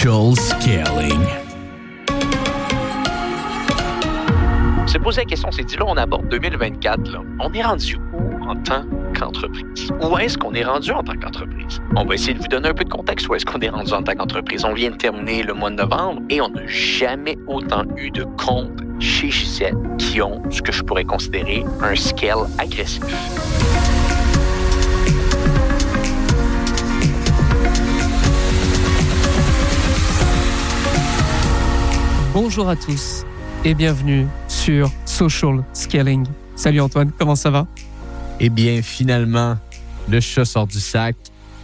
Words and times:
Social 0.00 0.34
Scaling. 0.34 1.26
Se 4.86 4.96
poser 4.96 5.20
la 5.20 5.24
question, 5.26 5.50
c'est 5.52 5.64
dit 5.64 5.76
là, 5.76 5.84
on 5.86 5.96
aborde 5.98 6.26
2024, 6.30 7.10
là. 7.10 7.20
On 7.38 7.52
est 7.52 7.60
rendu 7.60 7.98
où 8.14 8.42
en 8.48 8.56
tant 8.56 8.82
qu'entreprise? 9.14 9.90
Où 10.00 10.16
est-ce 10.16 10.38
qu'on 10.38 10.54
est 10.54 10.64
rendu 10.64 10.90
en 10.92 11.02
tant 11.02 11.12
qu'entreprise? 11.16 11.82
On 11.96 12.06
va 12.06 12.14
essayer 12.14 12.32
de 12.32 12.38
vous 12.38 12.48
donner 12.48 12.70
un 12.70 12.72
peu 12.72 12.84
de 12.84 12.88
contexte 12.88 13.28
où 13.28 13.34
est-ce 13.34 13.44
qu'on 13.44 13.60
est 13.60 13.68
rendu 13.68 13.92
en 13.92 14.02
tant 14.02 14.14
qu'entreprise? 14.14 14.64
On 14.64 14.72
vient 14.72 14.90
de 14.90 14.96
terminer 14.96 15.42
le 15.42 15.52
mois 15.52 15.68
de 15.68 15.76
novembre 15.76 16.22
et 16.30 16.40
on 16.40 16.48
n'a 16.48 16.66
jamais 16.66 17.36
autant 17.46 17.84
eu 17.98 18.10
de 18.10 18.24
comptes 18.42 18.80
chez 19.00 19.30
Gisette 19.30 19.74
qui 19.98 20.22
ont 20.22 20.40
ce 20.48 20.62
que 20.62 20.72
je 20.72 20.82
pourrais 20.82 21.04
considérer 21.04 21.62
un 21.82 21.94
scale 21.94 22.46
agressif. 22.56 23.04
Bonjour 32.32 32.68
à 32.68 32.76
tous 32.76 33.24
et 33.64 33.74
bienvenue 33.74 34.24
sur 34.46 34.88
Social 35.04 35.64
Scaling. 35.72 36.24
Salut 36.54 36.80
Antoine, 36.80 37.10
comment 37.18 37.34
ça 37.34 37.50
va? 37.50 37.66
Eh 38.38 38.50
bien, 38.50 38.82
finalement, 38.82 39.56
le 40.08 40.20
chat 40.20 40.44
sort 40.44 40.68
du 40.68 40.78
sac. 40.78 41.16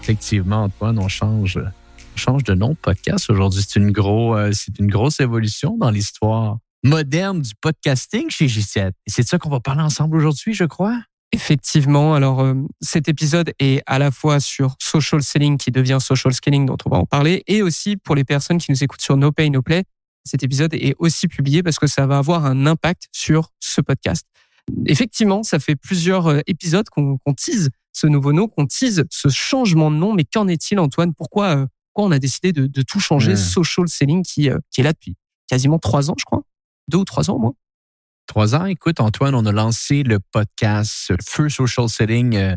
Effectivement, 0.02 0.64
Antoine, 0.64 0.98
on 0.98 1.06
change, 1.06 1.56
on 1.58 2.16
change 2.16 2.42
de 2.42 2.54
nom 2.54 2.70
de 2.70 2.76
podcast 2.82 3.30
aujourd'hui. 3.30 3.62
C'est 3.64 3.78
une, 3.78 3.92
gros, 3.92 4.36
euh, 4.36 4.50
c'est 4.52 4.76
une 4.80 4.88
grosse 4.88 5.20
évolution 5.20 5.76
dans 5.78 5.90
l'histoire 5.90 6.58
moderne 6.82 7.42
du 7.42 7.52
podcasting 7.60 8.28
chez 8.30 8.46
G7. 8.46 8.88
Et 8.88 8.92
c'est 9.06 9.22
de 9.22 9.28
ça 9.28 9.38
qu'on 9.38 9.50
va 9.50 9.60
parler 9.60 9.82
ensemble 9.82 10.16
aujourd'hui, 10.16 10.52
je 10.52 10.64
crois. 10.64 10.98
Effectivement, 11.30 12.14
alors 12.14 12.40
euh, 12.40 12.54
cet 12.80 13.08
épisode 13.08 13.52
est 13.60 13.82
à 13.86 14.00
la 14.00 14.10
fois 14.10 14.40
sur 14.40 14.74
social 14.80 15.22
selling 15.22 15.58
qui 15.58 15.70
devient 15.70 15.98
social 16.00 16.34
scaling 16.34 16.66
dont 16.66 16.76
on 16.86 16.90
va 16.90 16.96
en 16.96 17.04
parler 17.04 17.44
et 17.46 17.62
aussi 17.62 17.96
pour 17.96 18.16
les 18.16 18.24
personnes 18.24 18.58
qui 18.58 18.72
nous 18.72 18.82
écoutent 18.82 19.00
sur 19.00 19.16
No 19.16 19.30
Pay 19.30 19.50
No 19.50 19.62
Play, 19.62 19.84
cet 20.26 20.42
épisode 20.42 20.74
est 20.74 20.94
aussi 20.98 21.28
publié 21.28 21.62
parce 21.62 21.78
que 21.78 21.86
ça 21.86 22.06
va 22.06 22.18
avoir 22.18 22.44
un 22.44 22.66
impact 22.66 23.08
sur 23.12 23.52
ce 23.60 23.80
podcast. 23.80 24.26
Effectivement, 24.86 25.42
ça 25.42 25.58
fait 25.58 25.76
plusieurs 25.76 26.26
euh, 26.26 26.40
épisodes 26.46 26.88
qu'on 26.88 27.18
tease 27.36 27.70
ce 27.92 28.06
nouveau 28.06 28.32
nom, 28.32 28.48
qu'on 28.48 28.66
tease 28.66 29.04
ce 29.10 29.28
changement 29.28 29.90
de 29.90 29.96
nom, 29.96 30.12
mais 30.12 30.24
qu'en 30.24 30.48
est-il 30.48 30.78
Antoine? 30.78 31.14
Pourquoi, 31.14 31.56
euh, 31.56 31.66
pourquoi 31.92 32.08
on 32.08 32.12
a 32.12 32.18
décidé 32.18 32.52
de, 32.52 32.66
de 32.66 32.82
tout 32.82 33.00
changer? 33.00 33.36
Social 33.36 33.88
Selling 33.88 34.22
qui, 34.22 34.50
euh, 34.50 34.58
qui 34.70 34.82
est 34.82 34.84
là 34.84 34.92
depuis 34.92 35.14
quasiment 35.48 35.78
trois 35.78 36.10
ans, 36.10 36.14
je 36.18 36.24
crois. 36.24 36.42
Deux 36.88 36.98
ou 36.98 37.04
trois 37.04 37.30
ans 37.30 37.36
au 37.36 37.38
moins. 37.38 37.54
Trois 38.26 38.54
ans, 38.54 38.66
écoute, 38.66 39.00
Antoine, 39.00 39.34
on 39.34 39.46
a 39.46 39.52
lancé 39.52 40.02
le 40.02 40.18
podcast 40.18 41.12
Feu 41.24 41.48
Social 41.48 41.88
Selling, 41.88 42.34
euh, 42.36 42.56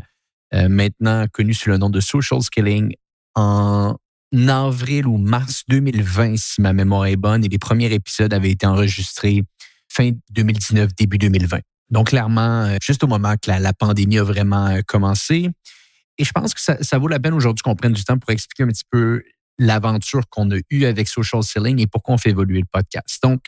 maintenant 0.68 1.28
connu 1.32 1.54
sous 1.54 1.70
le 1.70 1.78
nom 1.78 1.90
de 1.90 2.00
Social 2.00 2.42
Scaling, 2.42 2.96
en 3.36 3.96
avril 4.48 5.08
ou 5.08 5.18
mars 5.18 5.64
2020, 5.68 6.38
si 6.38 6.62
ma 6.62 6.74
mémoire 6.74 7.06
est 7.08 7.16
bonne, 7.16 7.44
et 7.44 7.48
les 7.48 7.58
premiers 7.58 7.92
épisodes 7.92 8.34
avaient 8.34 8.52
été 8.52 8.66
enregistrés 8.66 9.44
fin 9.92 10.12
2019, 10.32 10.94
début 10.96 11.18
2020. 11.18 11.60
Donc, 11.90 12.10
clairement, 12.10 12.66
euh, 12.66 12.78
juste 12.82 13.04
au 13.04 13.08
moment 13.08 13.36
que 13.42 13.50
la, 13.50 13.74
pandémie 13.74 14.20
a 14.20 14.24
vraiment 14.24 14.68
euh, 14.68 14.82
commencé. 14.86 15.50
Et 16.18 16.24
je 16.24 16.32
pense 16.32 16.54
que 16.54 16.62
ça, 16.62 16.78
ça 16.84 16.98
vaut 17.00 17.08
la 17.08 17.20
peine 17.20 17.34
aujourd'hui 17.34 17.64
qu'on 17.64 17.76
prenne 17.76 17.94
du 17.94 18.04
temps 18.04 18.18
pour 18.18 18.30
expliquer 18.32 18.64
un 18.64 18.68
petit 18.68 18.84
peu 18.90 19.24
l'aventure 19.58 20.28
qu'on 20.30 20.52
a 20.52 20.58
eue 20.70 20.86
avec 20.86 21.08
Social 21.08 21.44
Selling 21.44 21.80
et 21.80 21.88
pourquoi 21.88 22.16
on 22.16 22.18
fait 22.18 22.30
évoluer 22.30 22.60
le 22.60 22.68
podcast. 22.72 23.20
Donc, 23.24 23.42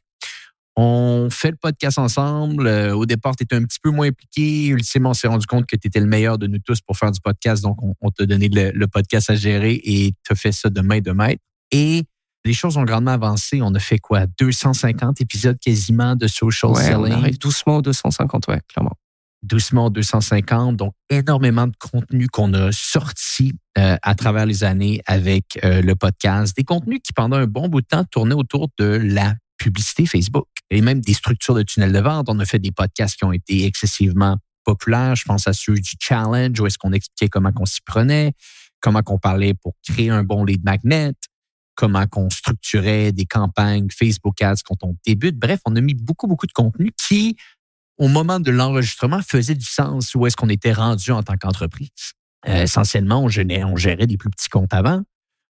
on 0.76 1.28
fait 1.30 1.52
le 1.52 1.58
podcast 1.58 1.98
ensemble. 1.98 2.66
Euh, 2.68 2.96
au 2.96 3.06
départ, 3.06 3.36
tu 3.36 3.44
étais 3.44 3.56
un 3.56 3.64
petit 3.64 3.80
peu 3.82 3.90
moins 3.92 4.08
impliqué. 4.08 4.68
Ultimement, 4.68 5.10
on 5.12 5.14
s'est 5.14 5.28
rendu 5.28 5.46
compte 5.46 5.66
que 5.66 5.76
tu 5.76 5.88
étais 5.88 6.00
le 6.00 6.06
meilleur 6.06 6.38
de 6.38 6.48
nous 6.48 6.60
tous 6.60 6.80
pour 6.82 6.98
faire 6.98 7.12
du 7.12 7.20
podcast. 7.20 7.62
Donc, 7.64 7.82
on, 7.84 7.94
on 8.02 8.10
t'a 8.10 8.26
donné 8.26 8.48
le, 8.50 8.72
le 8.72 8.88
podcast 8.88 9.30
à 9.30 9.36
gérer 9.36 9.80
et 9.84 10.14
tu 10.24 10.32
as 10.32 10.36
fait 10.36 10.52
ça 10.52 10.70
de 10.70 10.82
main 10.82 11.00
de 11.00 11.12
maître. 11.12 11.42
Et 11.72 12.04
les 12.46 12.54
choses 12.54 12.78
ont 12.78 12.84
grandement 12.84 13.12
avancé. 13.12 13.62
On 13.62 13.74
a 13.76 13.80
fait 13.80 14.00
quoi? 14.00 14.26
250 14.40 15.22
épisodes 15.22 15.58
quasiment 15.60 16.16
de 16.16 16.28
social 16.28 16.72
Ouais, 16.72 16.96
on 16.96 17.04
selling. 17.04 17.14
arrive 17.20 17.38
doucement 17.40 17.78
aux 17.78 17.82
250, 17.82 18.48
ouais, 18.48 18.62
clairement. 18.68 18.96
doucement 19.44 19.90
250. 19.90 20.78
Donc, 20.78 20.94
énormément 21.10 21.68
de 21.68 21.76
contenu 21.78 22.28
qu'on 22.28 22.54
a 22.54 22.72
sorti 22.72 23.54
euh, 23.78 23.98
à 24.02 24.16
travers 24.16 24.46
les 24.46 24.64
années 24.64 25.02
avec 25.06 25.60
euh, 25.64 25.82
le 25.82 25.96
podcast. 25.96 26.56
Des 26.56 26.64
contenus 26.64 27.00
qui, 27.04 27.14
pendant 27.14 27.38
un 27.38 27.46
bon 27.46 27.68
bout 27.68 27.82
de 27.82 27.88
temps, 27.88 28.06
tournaient 28.06 28.34
autour 28.36 28.70
de 28.80 28.86
la 28.86 29.36
publicité 29.62 30.06
Facebook 30.06 30.48
et 30.72 30.82
même 30.82 31.02
des 31.02 31.14
structures 31.14 31.54
de 31.54 31.62
tunnels 31.62 31.92
de 31.92 32.00
vente. 32.00 32.28
On 32.30 32.40
a 32.40 32.46
fait 32.46 32.60
des 32.60 32.72
podcasts 32.72 33.16
qui 33.16 33.26
ont 33.26 33.32
été 33.32 33.66
excessivement 33.66 34.38
populaires. 34.64 35.16
Je 35.16 35.24
pense 35.26 35.48
à 35.48 35.54
ceux 35.54 35.76
du 35.76 35.92
challenge 36.00 36.60
où 36.60 36.66
est-ce 36.66 36.78
qu'on 36.78 36.94
expliquait 36.94 37.30
comment 37.30 37.52
qu'on 37.52 37.66
s'y 37.66 37.82
prenait, 37.82 38.34
comment 38.80 39.04
qu'on 39.04 39.20
parlait 39.20 39.54
pour 39.54 39.76
créer 39.88 40.10
un 40.10 40.24
bon 40.24 40.44
lead 40.44 40.64
magnet, 40.64 41.14
comment 41.76 42.08
qu'on 42.08 42.30
structurait 42.30 43.12
des 43.12 43.26
campagnes 43.26 43.88
Facebook 43.92 44.42
Ads 44.42 44.64
quand 44.66 44.84
on 44.84 44.96
débute. 45.06 45.38
Bref, 45.38 45.60
on 45.66 45.76
a 45.76 45.82
mis 45.82 45.94
beaucoup, 45.94 46.28
beaucoup 46.28 46.48
de 46.48 46.54
contenu 46.54 46.92
qui, 46.98 47.38
au 47.98 48.08
moment 48.08 48.40
de 48.40 48.50
l'enregistrement, 48.50 49.22
faisait 49.22 49.56
du 49.56 49.66
sens 49.66 50.16
où 50.16 50.26
est-ce 50.26 50.36
qu'on 50.36 50.50
était 50.50 50.74
rendu 50.74 51.12
en 51.12 51.22
tant 51.22 51.38
qu'entreprise. 51.38 51.90
Euh, 52.48 52.64
essentiellement, 52.64 53.24
on 53.24 53.28
on 53.28 53.76
gérait 53.76 54.08
des 54.08 54.18
plus 54.18 54.32
petits 54.32 54.50
comptes 54.50 54.74
avant. 54.74 55.04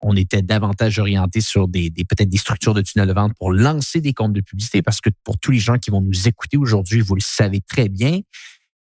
On 0.02 0.16
était 0.16 0.42
davantage 0.42 0.98
orienté 0.98 1.40
sur 1.40 1.66
des, 1.68 1.88
des 1.90 2.04
peut-être 2.04 2.28
des 2.28 2.36
structures 2.36 2.74
de 2.74 2.82
tunnel 2.82 3.08
de 3.08 3.14
vente 3.14 3.32
pour 3.38 3.52
lancer 3.52 4.00
des 4.00 4.12
comptes 4.12 4.32
de 4.34 4.40
publicité 4.42 4.82
parce 4.82 5.00
que 5.00 5.10
pour 5.24 5.38
tous 5.38 5.50
les 5.50 5.58
gens 5.58 5.78
qui 5.78 5.90
vont 5.90 6.00
nous 6.02 6.28
écouter 6.28 6.56
aujourd'hui, 6.56 7.00
vous 7.00 7.14
le 7.14 7.22
savez 7.22 7.60
très 7.60 7.88
bien, 7.88 8.20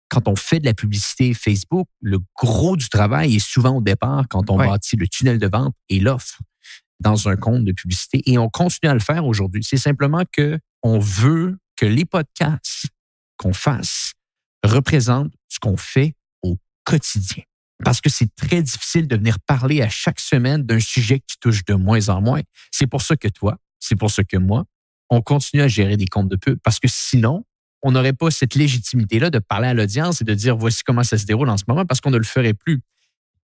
quand 0.09 0.27
on 0.27 0.35
fait 0.35 0.59
de 0.59 0.65
la 0.65 0.73
publicité 0.73 1.33
Facebook, 1.33 1.87
le 2.01 2.19
gros 2.39 2.77
du 2.77 2.87
travail 2.87 3.35
est 3.35 3.39
souvent 3.45 3.77
au 3.77 3.81
départ 3.81 4.25
quand 4.29 4.49
on 4.49 4.57
Ouais. 4.59 4.67
bâtit 4.67 4.95
le 4.95 5.07
tunnel 5.07 5.39
de 5.39 5.47
vente 5.47 5.73
et 5.89 5.99
l'offre 5.99 6.39
dans 6.99 7.27
un 7.27 7.35
compte 7.35 7.65
de 7.65 7.71
publicité 7.71 8.21
et 8.25 8.37
on 8.37 8.49
continue 8.49 8.89
à 8.89 8.93
le 8.93 8.99
faire 8.99 9.25
aujourd'hui. 9.25 9.63
C'est 9.63 9.77
simplement 9.77 10.23
que 10.31 10.59
on 10.83 10.99
veut 10.99 11.57
que 11.75 11.85
les 11.85 12.05
podcasts 12.05 12.87
qu'on 13.37 13.53
fasse 13.53 14.13
représentent 14.63 15.33
ce 15.47 15.59
qu'on 15.59 15.77
fait 15.77 16.13
au 16.41 16.57
quotidien. 16.83 17.43
Parce 17.83 18.01
que 18.01 18.09
c'est 18.09 18.33
très 18.35 18.61
difficile 18.61 19.07
de 19.07 19.15
venir 19.15 19.39
parler 19.39 19.81
à 19.81 19.89
chaque 19.89 20.19
semaine 20.19 20.63
d'un 20.63 20.79
sujet 20.79 21.19
qui 21.19 21.37
touche 21.39 21.63
de 21.65 21.75
moins 21.75 22.09
en 22.09 22.21
moins. 22.21 22.41
C'est 22.71 22.87
pour 22.87 23.01
ça 23.01 23.15
que 23.15 23.27
toi, 23.27 23.57
c'est 23.79 23.95
pour 23.95 24.09
ça 24.09 24.23
que 24.23 24.37
moi, 24.37 24.65
on 25.09 25.21
continue 25.21 25.61
à 25.61 25.67
gérer 25.67 25.95
des 25.95 26.07
comptes 26.07 26.29
de 26.29 26.35
pub 26.35 26.59
parce 26.63 26.79
que 26.79 26.87
sinon, 26.89 27.45
on 27.83 27.91
n'aurait 27.91 28.13
pas 28.13 28.31
cette 28.31 28.55
légitimité-là 28.55 29.29
de 29.29 29.39
parler 29.39 29.67
à 29.67 29.73
l'audience 29.73 30.21
et 30.21 30.25
de 30.25 30.33
dire 30.33 30.57
voici 30.57 30.83
comment 30.83 31.03
ça 31.03 31.17
se 31.17 31.25
déroule 31.25 31.49
en 31.49 31.57
ce 31.57 31.65
moment 31.67 31.85
parce 31.85 32.01
qu'on 32.01 32.09
ne 32.09 32.17
le 32.17 32.23
ferait 32.23 32.55
plus. 32.55 32.81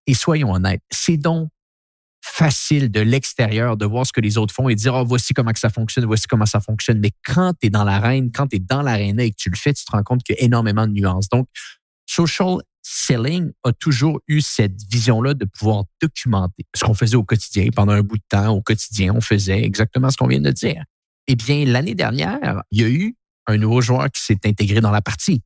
Et 0.06 0.14
soyons 0.14 0.52
honnêtes, 0.52 0.82
c'est 0.90 1.16
donc 1.16 1.48
facile 2.20 2.90
de 2.90 3.00
l'extérieur 3.00 3.76
de 3.76 3.84
voir 3.84 4.06
ce 4.06 4.12
que 4.12 4.20
les 4.20 4.38
autres 4.38 4.54
font 4.54 4.68
et 4.68 4.74
dire 4.74 4.94
oh, 4.94 5.04
voici 5.04 5.34
comment 5.34 5.52
que 5.52 5.58
ça 5.58 5.68
fonctionne, 5.68 6.06
voici 6.06 6.26
comment 6.26 6.46
ça 6.46 6.60
fonctionne. 6.60 6.98
Mais 6.98 7.12
quand 7.24 7.52
tu 7.60 7.66
es 7.66 7.70
dans 7.70 7.84
l'arène, 7.84 8.32
quand 8.32 8.48
tu 8.48 8.56
es 8.56 8.58
dans 8.58 8.82
l'aréna 8.82 9.24
et 9.24 9.30
que 9.30 9.36
tu 9.36 9.50
le 9.50 9.56
fais, 9.56 9.72
tu 9.72 9.84
te 9.84 9.90
rends 9.92 10.02
compte 10.02 10.22
qu'il 10.22 10.34
y 10.36 10.38
a 10.40 10.42
énormément 10.42 10.86
de 10.86 10.92
nuances. 10.92 11.28
Donc, 11.28 11.46
social 12.06 12.58
selling 12.86 13.50
a 13.64 13.72
toujours 13.72 14.20
eu 14.28 14.40
cette 14.40 14.76
vision-là 14.90 15.34
de 15.34 15.46
pouvoir 15.46 15.84
documenter 16.00 16.64
ce 16.74 16.84
qu'on 16.84 16.94
faisait 16.94 17.16
au 17.16 17.24
quotidien. 17.24 17.68
Pendant 17.74 17.92
un 17.92 18.02
bout 18.02 18.18
de 18.18 18.22
temps, 18.28 18.50
au 18.50 18.62
quotidien, 18.62 19.14
on 19.14 19.20
faisait 19.20 19.62
exactement 19.64 20.10
ce 20.10 20.16
qu'on 20.16 20.26
vient 20.26 20.40
de 20.40 20.50
dire. 20.50 20.84
Eh 21.26 21.34
bien, 21.34 21.64
l'année 21.64 21.94
dernière, 21.94 22.62
il 22.70 22.80
y 22.80 22.84
a 22.84 22.88
eu 22.88 23.16
un 23.46 23.56
nouveau 23.56 23.80
joueur 23.80 24.10
qui 24.10 24.22
s'est 24.22 24.38
intégré 24.44 24.80
dans 24.80 24.90
la 24.90 25.00
partie. 25.00 25.42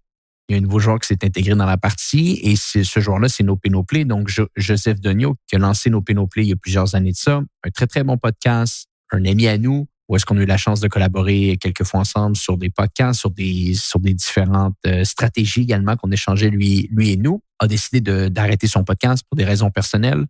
Il 0.48 0.52
y 0.52 0.54
a 0.56 0.58
un 0.58 0.62
nouveau 0.62 0.78
joueur 0.80 0.98
qui 0.98 1.06
s'est 1.06 1.24
intégré 1.24 1.54
dans 1.54 1.66
la 1.66 1.76
partie 1.76 2.40
et 2.42 2.56
ce 2.56 3.00
joueur-là, 3.00 3.28
c'est 3.28 3.44
No 3.44 3.56
Pay 3.56 3.70
No 3.70 3.84
Play. 3.84 4.04
Donc, 4.04 4.28
Jo- 4.28 4.48
Joseph 4.56 4.98
Donio, 5.00 5.36
qui 5.46 5.56
a 5.56 5.58
lancé 5.58 5.90
No 5.90 6.00
Pay 6.02 6.14
No 6.14 6.26
Play 6.26 6.44
il 6.44 6.48
y 6.48 6.52
a 6.52 6.56
plusieurs 6.56 6.94
années 6.94 7.12
de 7.12 7.16
ça. 7.16 7.42
Un 7.64 7.70
très, 7.70 7.86
très 7.86 8.02
bon 8.02 8.16
podcast, 8.18 8.88
un 9.12 9.24
ami 9.24 9.46
à 9.46 9.58
nous, 9.58 9.86
où 10.08 10.16
est-ce 10.16 10.24
qu'on 10.24 10.38
a 10.38 10.42
eu 10.42 10.46
la 10.46 10.56
chance 10.56 10.80
de 10.80 10.88
collaborer 10.88 11.58
quelques 11.60 11.84
fois 11.84 12.00
ensemble 12.00 12.34
sur 12.36 12.56
des 12.56 12.70
podcasts, 12.70 13.20
sur 13.20 13.30
des, 13.30 13.74
sur 13.74 14.00
des 14.00 14.14
différentes 14.14 14.76
euh, 14.86 15.04
stratégies 15.04 15.62
également 15.62 15.96
qu'on 15.96 16.10
échangeait 16.10 16.48
lui, 16.50 16.88
lui 16.92 17.10
et 17.10 17.16
nous, 17.16 17.42
a 17.58 17.66
décidé 17.66 18.00
de- 18.00 18.28
d'arrêter 18.28 18.66
son 18.66 18.84
podcast 18.84 19.22
pour 19.28 19.36
des 19.36 19.44
raisons 19.44 19.70
personnelles. 19.70 20.24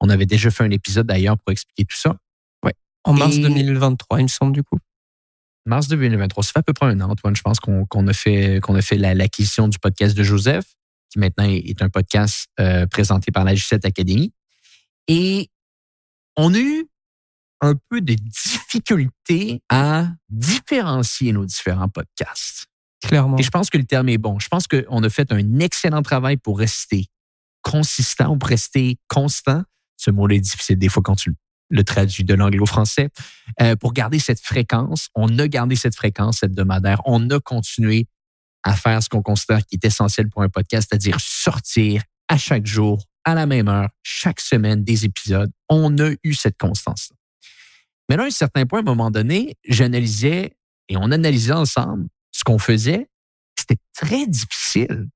On 0.00 0.08
avait 0.08 0.26
déjà 0.26 0.50
fait 0.50 0.64
un 0.64 0.70
épisode 0.70 1.06
d'ailleurs 1.06 1.38
pour 1.38 1.52
expliquer 1.52 1.84
tout 1.84 1.96
ça. 1.96 2.16
En 3.04 3.14
mars 3.14 3.34
Et- 3.36 3.40
2023, 3.42 4.20
il 4.20 4.22
me 4.24 4.28
semble, 4.28 4.52
du 4.52 4.62
coup. 4.62 4.78
Mars 5.66 5.88
2023, 5.88 6.44
ça 6.44 6.52
fait 6.52 6.58
à 6.60 6.62
peu 6.62 6.72
près 6.72 6.86
un 6.86 7.00
an, 7.00 7.10
Antoine, 7.10 7.34
je 7.34 7.42
pense 7.42 7.58
qu'on 7.58 7.84
qu'on 7.86 8.06
a 8.06 8.12
fait, 8.12 8.60
qu'on 8.62 8.76
a 8.76 8.82
fait 8.82 8.96
la- 8.96 9.14
l'acquisition 9.14 9.66
du 9.68 9.78
podcast 9.80 10.16
de 10.16 10.22
Joseph, 10.22 10.64
qui 11.10 11.18
maintenant 11.18 11.44
est, 11.44 11.58
est 11.68 11.82
un 11.82 11.88
podcast 11.88 12.46
euh, 12.60 12.86
présenté 12.86 13.32
par 13.32 13.42
la 13.44 13.54
G7 13.54 13.84
Academy. 13.86 14.32
Et 15.08 15.48
on 16.36 16.54
a 16.54 16.58
eu 16.60 16.86
un 17.62 17.74
peu 17.88 18.00
de 18.00 18.14
difficulté 18.14 19.62
à 19.70 20.08
différencier 20.28 21.32
nos 21.32 21.46
différents 21.46 21.88
podcasts. 21.88 22.66
Clairement. 23.02 23.38
Et 23.38 23.42
je 23.42 23.50
pense 23.50 23.70
que 23.70 23.78
le 23.78 23.84
terme 23.84 24.08
est 24.08 24.18
bon. 24.18 24.38
Je 24.38 24.48
pense 24.48 24.66
qu'on 24.66 25.02
a 25.02 25.08
fait 25.08 25.32
un 25.32 25.58
excellent 25.60 26.02
travail 26.02 26.36
pour 26.36 26.58
rester 26.58 27.06
consistant 27.62 28.32
ou 28.34 28.36
pour 28.36 28.48
rester 28.48 28.98
constant. 29.08 29.62
Ce 29.96 30.10
mot-là 30.10 30.36
est 30.36 30.40
difficile 30.40 30.78
des 30.78 30.88
fois 30.88 31.02
quand 31.02 31.16
tu 31.16 31.34
le 31.70 31.84
traduis 31.84 32.24
de 32.24 32.34
l'anglais 32.34 32.58
au 32.58 32.66
français. 32.66 33.08
Euh, 33.60 33.76
pour 33.76 33.92
garder 33.92 34.18
cette 34.18 34.40
fréquence, 34.40 35.08
on 35.14 35.38
a 35.38 35.48
gardé 35.48 35.76
cette 35.76 35.96
fréquence 35.96 36.42
hebdomadaire. 36.42 37.00
On 37.06 37.30
a 37.30 37.40
continué 37.40 38.06
à 38.64 38.76
faire 38.76 39.02
ce 39.02 39.08
qu'on 39.08 39.22
considère 39.22 39.64
qui 39.64 39.76
est 39.76 39.84
essentiel 39.84 40.28
pour 40.28 40.42
un 40.42 40.48
podcast, 40.48 40.88
c'est-à-dire 40.90 41.16
sortir 41.18 42.02
à 42.28 42.36
chaque 42.36 42.66
jour, 42.66 43.02
à 43.24 43.34
la 43.34 43.46
même 43.46 43.68
heure, 43.68 43.88
chaque 44.02 44.40
semaine 44.40 44.84
des 44.84 45.04
épisodes. 45.04 45.50
On 45.68 45.96
a 45.98 46.10
eu 46.22 46.34
cette 46.34 46.58
constance. 46.58 47.12
Mais 48.12 48.18
là, 48.18 48.24
à 48.24 48.26
un 48.26 48.30
certain 48.30 48.66
point, 48.66 48.80
à 48.80 48.82
un 48.82 48.84
moment 48.84 49.10
donné, 49.10 49.56
j'analysais 49.66 50.52
et 50.90 50.98
on 50.98 51.10
analysait 51.12 51.54
ensemble 51.54 52.08
ce 52.30 52.44
qu'on 52.44 52.58
faisait. 52.58 53.08
C'était 53.58 53.80
très 53.94 54.26
difficile, 54.26 55.08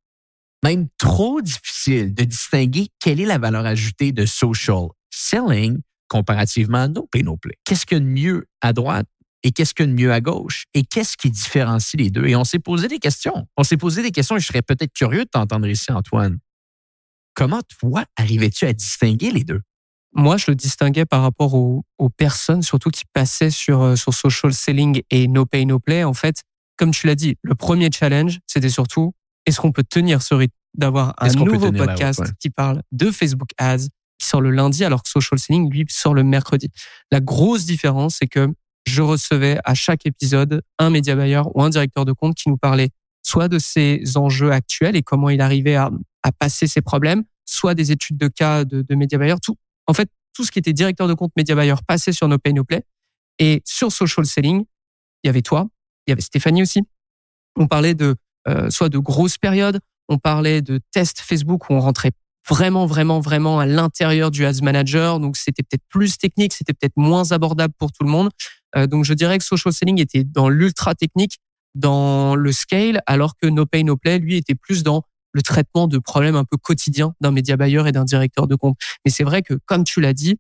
même 0.65 0.89
trop 0.97 1.43
difficile 1.43 2.15
de 2.15 2.25
distinguer 2.25 2.89
quelle 2.99 3.21
est 3.21 3.27
la 3.27 3.37
valeur 3.37 3.67
ajoutée 3.67 4.13
de 4.13 4.25
social 4.25 4.87
selling 5.11 5.79
comparativement 6.09 6.85
à 6.85 6.89
nos 6.89 7.07
no. 7.23 7.39
Qu'est-ce 7.65 7.85
qu'il 7.85 7.99
y 7.99 8.01
a 8.01 8.03
de 8.03 8.09
mieux 8.09 8.47
à 8.63 8.73
droite 8.73 9.09
et 9.43 9.53
qu'est-ce 9.53 9.75
qu'il 9.75 9.85
y 9.85 9.89
a 9.91 9.93
de 9.93 9.97
mieux 10.01 10.13
à 10.15 10.23
gauche 10.23 10.65
et 10.73 10.83
qu'est-ce 10.83 11.19
qui 11.19 11.31
différencie 11.31 12.01
les 12.01 12.09
deux? 12.09 12.25
Et 12.25 12.35
on 12.35 12.45
s'est 12.45 12.61
posé 12.61 12.89
des 12.89 12.99
questions. 12.99 13.47
On 13.59 13.63
s'est 13.63 13.77
posé 13.77 14.03
des 14.03 14.11
questions 14.11 14.39
et 14.39 14.41
je 14.41 14.47
serais 14.47 14.63
peut-être 14.63 14.95
curieux 14.95 15.27
de 15.27 15.31
t'entendre 15.31 15.67
ici, 15.67 15.93
Antoine. 15.93 16.39
Comment 17.35 17.61
toi 17.79 18.07
arrivais-tu 18.17 18.65
à 18.65 18.73
distinguer 18.73 19.33
les 19.33 19.45
deux? 19.45 19.61
Moi, 20.19 20.39
je 20.39 20.47
le 20.49 20.55
distinguais 20.55 21.05
par 21.05 21.21
rapport 21.21 21.53
aux, 21.55 21.85
personnes, 22.17 22.63
surtout 22.63 22.91
qui 22.91 23.05
passaient 23.13 23.51
sur, 23.51 23.83
euh, 23.83 23.97
sur 23.97 24.15
social 24.15 24.55
selling 24.55 25.03
et 25.11 25.29
no 25.29 25.45
pay, 25.45 25.67
no 25.67 25.79
play. 25.79 26.05
En 26.05 26.15
fait, 26.15 26.43
comme 26.79 26.91
tu 26.91 27.07
l'as 27.07 27.15
dit, 27.15 27.37
le 27.43 27.55
premier 27.55 27.91
challenge, 27.93 28.39
c'était 28.47 28.71
surtout 28.71 29.13
est-ce 29.45 29.61
qu'on 29.61 29.73
peut 29.73 29.85
tenir 29.85 30.23
ce 30.23 30.35
rythme 30.35 30.55
d'avoir 30.73 31.15
un 31.19 31.29
nouveau 31.29 31.71
podcast 31.71 32.23
qui 32.41 32.49
parle 32.49 32.81
de 32.93 33.11
Facebook 33.11 33.51
Ads, 33.59 33.89
qui 34.19 34.27
sort 34.27 34.41
le 34.41 34.51
lundi, 34.51 34.85
alors 34.85 35.03
que 35.03 35.11
social 35.11 35.39
selling, 35.39 35.71
lui, 35.71 35.85
sort 35.91 36.15
le 36.15 36.25
mercredi? 36.25 36.71
La 37.11 37.21
grosse 37.21 37.67
différence, 37.67 38.17
c'est 38.21 38.27
que 38.27 38.49
je 38.87 39.03
recevais 39.03 39.59
à 39.65 39.75
chaque 39.75 40.07
épisode 40.07 40.63
un 40.79 40.89
média 40.89 41.15
buyer 41.15 41.43
ou 41.55 41.63
un 41.63 41.69
directeur 41.69 42.07
de 42.07 42.13
compte 42.13 42.37
qui 42.37 42.49
nous 42.49 42.57
parlait 42.57 42.89
soit 43.23 43.49
de 43.49 43.59
ses 43.59 44.03
enjeux 44.17 44.53
actuels 44.53 44.97
et 44.97 45.03
comment 45.03 45.29
il 45.29 45.43
arrivait 45.43 45.75
à, 45.75 45.91
à 46.23 46.33
passer 46.33 46.67
ses 46.67 46.81
problèmes, 46.81 47.25
soit 47.45 47.75
des 47.75 47.93
études 47.93 48.17
de 48.17 48.29
cas 48.29 48.65
de, 48.65 48.81
de 48.81 48.95
média 48.95 49.19
buyer, 49.19 49.35
tout, 49.43 49.57
en 49.87 49.95
fait, 49.95 50.09
tout 50.35 50.45
ce 50.45 50.51
qui 50.51 50.59
était 50.59 50.73
directeur 50.73 51.09
de 51.09 51.15
compte 51.15 51.33
Media 51.37 51.55
Buyer 51.55 51.75
passait 51.87 52.13
sur 52.13 52.29
No 52.29 52.39
Pay 52.39 52.53
No 52.53 52.65
Play. 52.65 52.83
Et 53.39 53.63
sur 53.65 53.93
social 53.93 54.27
selling, 54.27 54.65
il 55.23 55.27
y 55.27 55.31
avait 55.31 55.43
toi, 55.43 55.69
il 56.07 56.11
y 56.11 56.13
avait 56.13 56.23
Stéphanie 56.23 56.63
aussi. 56.63 56.83
On 57.57 57.67
parlait 57.67 57.95
de 57.95 58.17
euh, 58.49 58.71
soit 58.71 58.89
de 58.89 58.99
grosses 58.99 59.39
périodes, 59.39 59.81
on 60.09 60.19
parlait 60.19 60.63
de 60.63 60.81
tests 60.93 61.21
Facebook 61.21 61.69
où 61.69 61.75
on 61.75 61.81
rentrait 61.81 62.13
vraiment, 62.49 62.87
vraiment, 62.87 63.21
vraiment 63.21 63.59
à 63.59 63.67
l'intérieur 63.67 64.31
du 64.31 64.47
Ads 64.47 64.63
Manager. 64.63 65.21
Donc 65.21 65.37
c'était 65.37 65.63
peut-être 65.63 65.85
plus 65.89 66.17
technique, 66.17 66.53
c'était 66.53 66.73
peut-être 66.75 66.97
moins 66.97 67.33
abordable 67.33 67.75
pour 67.79 67.93
tout 67.93 68.05
le 68.05 68.11
monde. 68.11 68.31
Euh, 68.77 68.87
donc 68.87 69.05
je 69.05 69.15
dirais 69.15 69.39
que 69.39 69.45
social 69.45 69.73
selling 69.73 70.01
était 70.01 70.25
dans 70.25 70.49
l'ultra 70.49 70.95
technique, 70.95 71.39
dans 71.75 72.37
le 72.37 72.53
scale, 72.53 73.03
alors 73.07 73.37
que 73.37 73.47
No 73.47 73.67
Pay 73.67 73.85
No 73.85 73.97
Play 73.97 74.19
lui 74.19 74.37
était 74.37 74.55
plus 74.55 74.83
dans 74.83 75.03
le 75.37 75.43
traitement 75.43 75.87
de 75.87 75.99
problèmes 75.99 76.35
un 76.35 76.45
peu 76.45 76.57
quotidiens 76.57 77.15
d'un 77.21 77.31
média 77.31 77.59
buyer 77.59 77.83
et 77.87 77.93
d'un 77.93 78.05
directeur 78.05 78.47
de 78.47 78.55
compte. 78.55 78.79
Mais 79.05 79.11
c'est 79.11 79.23
vrai 79.23 79.43
que, 79.43 79.55
comme 79.67 79.85
tu 79.85 80.01
l'as 80.01 80.15
dit, 80.15 80.37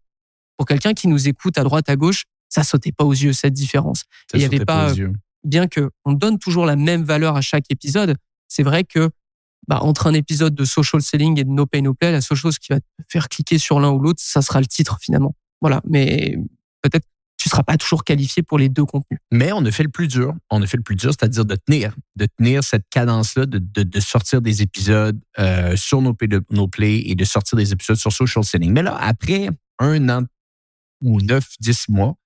pour 0.56 0.66
quelqu'un 0.66 0.94
qui 0.94 1.06
nous 1.06 1.28
écoute 1.28 1.58
à 1.58 1.64
droite, 1.64 1.90
à 1.90 1.96
gauche, 1.96 2.24
ça 2.48 2.64
sautait 2.64 2.92
pas 2.92 3.04
aux 3.04 3.12
yeux 3.12 3.34
cette 3.34 3.52
différence. 3.52 4.04
Il 4.32 4.40
y 4.40 4.44
avait 4.46 4.64
pas, 4.64 4.94
bien 5.44 5.68
que 5.68 5.90
on 6.06 6.14
donne 6.14 6.38
toujours 6.38 6.64
la 6.64 6.76
même 6.76 7.04
valeur 7.04 7.36
à 7.36 7.42
chaque 7.42 7.70
épisode, 7.70 8.16
c'est 8.48 8.62
vrai 8.62 8.84
que 8.84 9.10
bah, 9.68 9.80
entre 9.82 10.06
un 10.06 10.14
épisode 10.14 10.54
de 10.54 10.64
social 10.64 11.02
selling 11.02 11.38
et 11.38 11.44
de 11.44 11.50
no 11.50 11.66
pay 11.66 11.82
no 11.82 11.92
play, 11.92 12.10
la 12.10 12.22
seule 12.22 12.38
chose 12.38 12.58
qui 12.58 12.72
va 12.72 12.80
te 12.80 12.86
faire 13.08 13.28
cliquer 13.28 13.58
sur 13.58 13.78
l'un 13.80 13.90
ou 13.90 13.98
l'autre, 13.98 14.22
ça 14.22 14.40
sera 14.40 14.60
le 14.60 14.66
titre 14.66 14.96
finalement. 15.00 15.34
Voilà, 15.60 15.82
mais 15.84 16.38
peut-être 16.80 17.06
tu 17.46 17.50
seras 17.50 17.62
pas 17.62 17.76
toujours 17.76 18.02
qualifié 18.02 18.42
pour 18.42 18.58
les 18.58 18.68
deux 18.68 18.84
contenus. 18.84 19.20
Mais 19.30 19.52
on 19.52 19.64
a 19.64 19.70
fait 19.70 19.84
le 19.84 19.88
plus 19.88 20.08
dur. 20.08 20.34
On 20.50 20.60
a 20.62 20.66
fait 20.66 20.78
le 20.78 20.82
plus 20.82 20.96
dur, 20.96 21.12
c'est-à-dire 21.12 21.44
de 21.44 21.54
tenir, 21.54 21.94
de 22.16 22.26
tenir 22.26 22.64
cette 22.64 22.88
cadence-là, 22.90 23.46
de, 23.46 23.60
de, 23.60 24.00
sortir 24.00 24.42
des 24.42 24.62
épisodes 24.62 25.16
euh, 25.38 25.76
sur 25.76 26.02
nos, 26.02 26.16
nos 26.50 26.66
plays 26.66 27.02
et 27.06 27.14
de 27.14 27.24
sortir 27.24 27.56
des 27.56 27.70
épisodes 27.70 27.98
sur 27.98 28.10
social 28.10 28.42
selling. 28.42 28.72
Mais 28.72 28.82
là, 28.82 28.96
après 28.96 29.48
un 29.78 30.08
an 30.08 30.24
ou 31.00 31.20
neuf, 31.20 31.54
dix 31.60 31.88
mois, 31.88 32.16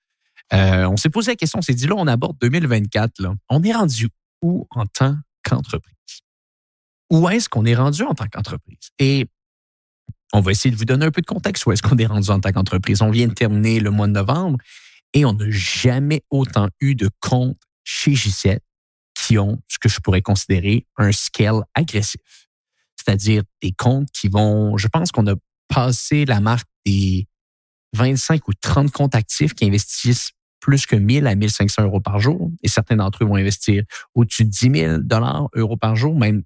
euh, 0.55 0.89
on 0.89 0.97
s'est 0.97 1.11
posé 1.11 1.33
la 1.33 1.37
question, 1.37 1.59
on 1.59 1.63
s'est 1.63 1.75
dit 1.75 1.87
là, 1.87 1.97
on 1.99 2.07
aborde 2.07 2.39
2024. 2.41 3.21
Là. 3.21 3.35
On 3.51 3.63
est 3.63 3.73
rendu 3.73 4.09
où 4.41 4.67
en 4.71 4.87
tant 4.87 5.19
qu'entreprise? 5.43 5.93
Où 7.11 7.29
est-ce 7.29 7.51
qu'on 7.51 7.67
est 7.67 7.75
rendu 7.75 8.05
en 8.05 8.15
tant 8.15 8.27
qu'entreprise? 8.27 8.89
Et 8.99 9.29
on 10.33 10.41
va 10.41 10.53
essayer 10.53 10.71
de 10.71 10.77
vous 10.77 10.87
donner 10.87 11.05
un 11.05 11.11
peu 11.11 11.21
de 11.21 11.27
contexte. 11.27 11.67
Où 11.67 11.73
est-ce 11.73 11.83
qu'on 11.83 11.99
est 11.99 12.07
rendu 12.07 12.31
en 12.31 12.41
tant 12.41 12.53
qu'entreprise? 12.53 13.03
On 13.03 13.11
vient 13.11 13.29
de 13.29 13.35
terminer 13.35 13.81
le 13.81 13.91
mois 13.91 14.07
de 14.07 14.13
novembre 14.13 14.57
et 15.15 15.25
on 15.25 15.33
n'a 15.33 15.51
jamais 15.51 16.23
autant 16.31 16.69
eu 16.81 16.95
de 16.95 17.11
comptes 17.21 17.61
chez 17.85 18.13
G7 18.13 18.61
qui 19.15 19.39
ont 19.39 19.61
ce 19.69 19.79
que 19.79 19.89
je 19.89 20.01
pourrais 20.01 20.23
considérer 20.23 20.87
un 20.97 21.13
scale 21.13 21.63
agressif. 21.75 22.49
C'est-à-dire 22.97 23.43
des 23.63 23.73
comptes 23.73 24.11
qui 24.13 24.29
vont, 24.29 24.77
je 24.77 24.89
pense 24.89 25.11
qu'on 25.11 25.27
a 25.27 25.35
passé 25.69 26.25
la 26.25 26.41
marque 26.41 26.69
des 26.85 27.27
25 27.95 28.47
ou 28.49 28.53
30 28.55 28.91
comptes 28.91 29.15
actifs 29.15 29.55
qui 29.55 29.65
investissent 29.65 30.31
plus 30.61 30.87
que 30.87 30.97
1000 30.97 31.27
à 31.27 31.35
1500 31.35 31.85
euros 31.85 32.01
par 32.01 32.19
jour. 32.21 32.51
Et 32.63 32.69
certains 32.69 32.97
d'entre 32.97 33.25
eux 33.25 33.27
vont 33.27 33.37
investir 33.37 33.83
au-dessus 34.15 34.45
de 34.45 34.51
10 34.51 34.71
000 34.71 34.99
dollars, 35.01 35.49
euros 35.55 35.77
par 35.77 35.97
jour, 35.97 36.15
même 36.15 36.43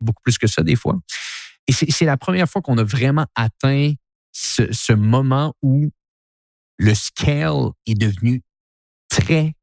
beaucoup 0.00 0.22
plus 0.22 0.38
que 0.38 0.46
ça 0.46 0.62
des 0.62 0.76
fois. 0.76 0.98
Et 1.66 1.72
c'est 1.72 2.04
la 2.04 2.16
première 2.16 2.48
fois 2.48 2.62
qu'on 2.62 2.78
a 2.78 2.84
vraiment 2.84 3.26
atteint 3.34 3.92
ce 4.32 4.92
moment 4.92 5.54
où 5.62 5.90
le 6.80 6.94
scale 6.94 7.72
est 7.86 7.94
devenu 7.94 8.42
très, 9.10 9.54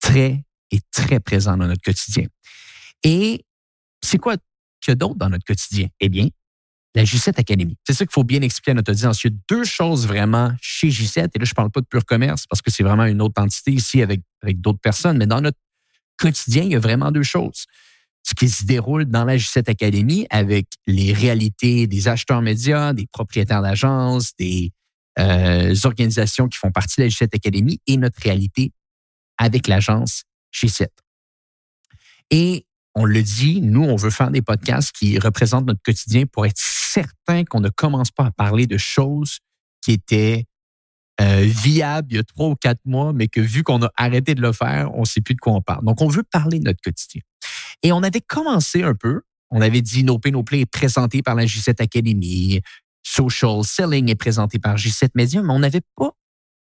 très 0.00 0.44
et 0.72 0.80
très 0.90 1.20
présent 1.20 1.56
dans 1.56 1.68
notre 1.68 1.82
quotidien. 1.82 2.26
Et 3.04 3.44
c'est 4.02 4.18
quoi 4.18 4.36
qu'il 4.80 4.90
y 4.90 4.90
a 4.90 4.94
d'autre 4.96 5.14
dans 5.14 5.28
notre 5.28 5.44
quotidien? 5.44 5.86
Eh 6.00 6.08
bien, 6.08 6.26
la 6.96 7.04
J7 7.04 7.38
Academy. 7.38 7.76
C'est 7.86 7.92
ça 7.92 8.04
qu'il 8.04 8.12
faut 8.12 8.24
bien 8.24 8.42
expliquer 8.42 8.72
à 8.72 8.74
notre 8.74 8.90
audience. 8.90 9.22
Il 9.22 9.30
y 9.30 9.34
a 9.34 9.36
deux 9.48 9.64
choses 9.64 10.08
vraiment 10.08 10.52
chez 10.60 10.88
J7, 10.88 11.28
et 11.34 11.38
là, 11.38 11.44
je 11.44 11.50
ne 11.50 11.54
parle 11.54 11.70
pas 11.70 11.80
de 11.80 11.86
pur 11.86 12.04
commerce 12.04 12.46
parce 12.48 12.62
que 12.62 12.70
c'est 12.70 12.82
vraiment 12.82 13.04
une 13.04 13.22
autre 13.22 13.40
entité 13.40 13.70
ici 13.70 14.02
avec, 14.02 14.20
avec 14.42 14.60
d'autres 14.60 14.80
personnes, 14.80 15.18
mais 15.18 15.26
dans 15.28 15.40
notre 15.40 15.58
quotidien, 16.16 16.64
il 16.64 16.72
y 16.72 16.76
a 16.76 16.80
vraiment 16.80 17.12
deux 17.12 17.22
choses. 17.22 17.66
Ce 18.24 18.34
qui 18.34 18.48
se 18.48 18.64
déroule 18.64 19.04
dans 19.04 19.24
la 19.24 19.36
J7 19.36 19.70
Academy 19.70 20.26
avec 20.30 20.66
les 20.88 21.12
réalités 21.12 21.86
des 21.86 22.08
acheteurs 22.08 22.42
médias, 22.42 22.92
des 22.92 23.06
propriétaires 23.06 23.62
d'agences, 23.62 24.34
des, 24.36 24.72
euh, 25.18 25.74
organisations 25.84 26.48
qui 26.48 26.58
font 26.58 26.70
partie 26.70 27.00
de 27.00 27.04
la 27.04 27.08
G7 27.08 27.34
Academy 27.34 27.80
et 27.86 27.96
notre 27.96 28.20
réalité 28.20 28.72
avec 29.38 29.68
l'agence 29.68 30.24
G7. 30.54 30.88
Et 32.30 32.66
on 32.94 33.04
le 33.04 33.22
dit, 33.22 33.60
nous, 33.60 33.82
on 33.82 33.96
veut 33.96 34.10
faire 34.10 34.30
des 34.30 34.42
podcasts 34.42 34.92
qui 34.92 35.18
représentent 35.18 35.66
notre 35.66 35.82
quotidien 35.82 36.26
pour 36.26 36.46
être 36.46 36.58
certain 36.58 37.44
qu'on 37.44 37.60
ne 37.60 37.68
commence 37.68 38.10
pas 38.10 38.26
à 38.26 38.30
parler 38.30 38.66
de 38.66 38.78
choses 38.78 39.38
qui 39.82 39.92
étaient 39.92 40.46
euh, 41.20 41.42
viables 41.44 42.08
il 42.10 42.16
y 42.16 42.18
a 42.18 42.24
trois 42.24 42.48
ou 42.48 42.56
quatre 42.56 42.80
mois, 42.84 43.12
mais 43.12 43.28
que 43.28 43.40
vu 43.40 43.62
qu'on 43.62 43.82
a 43.82 43.90
arrêté 43.96 44.34
de 44.34 44.40
le 44.40 44.52
faire, 44.52 44.92
on 44.94 45.00
ne 45.00 45.04
sait 45.04 45.20
plus 45.20 45.34
de 45.34 45.40
quoi 45.40 45.52
on 45.52 45.60
parle. 45.60 45.84
Donc, 45.84 46.00
on 46.00 46.08
veut 46.08 46.24
parler 46.24 46.58
de 46.58 46.64
notre 46.64 46.80
quotidien. 46.80 47.22
Et 47.82 47.92
on 47.92 48.02
avait 48.02 48.20
commencé 48.20 48.82
un 48.82 48.94
peu, 48.94 49.22
on 49.50 49.60
avait 49.60 49.82
dit 49.82 50.04
nos 50.04 50.18
Pay, 50.18 50.32
Play 50.44 50.60
est 50.60 50.66
présenté 50.66 51.22
par 51.22 51.34
la 51.34 51.44
G7 51.44 51.82
Academy, 51.82 52.60
social 53.04 53.62
selling 53.62 54.10
est 54.10 54.16
présenté 54.16 54.58
par 54.58 54.76
G7 54.76 55.10
Media, 55.14 55.42
mais 55.42 55.52
on 55.52 55.60
n'avait 55.60 55.82
pas 55.94 56.10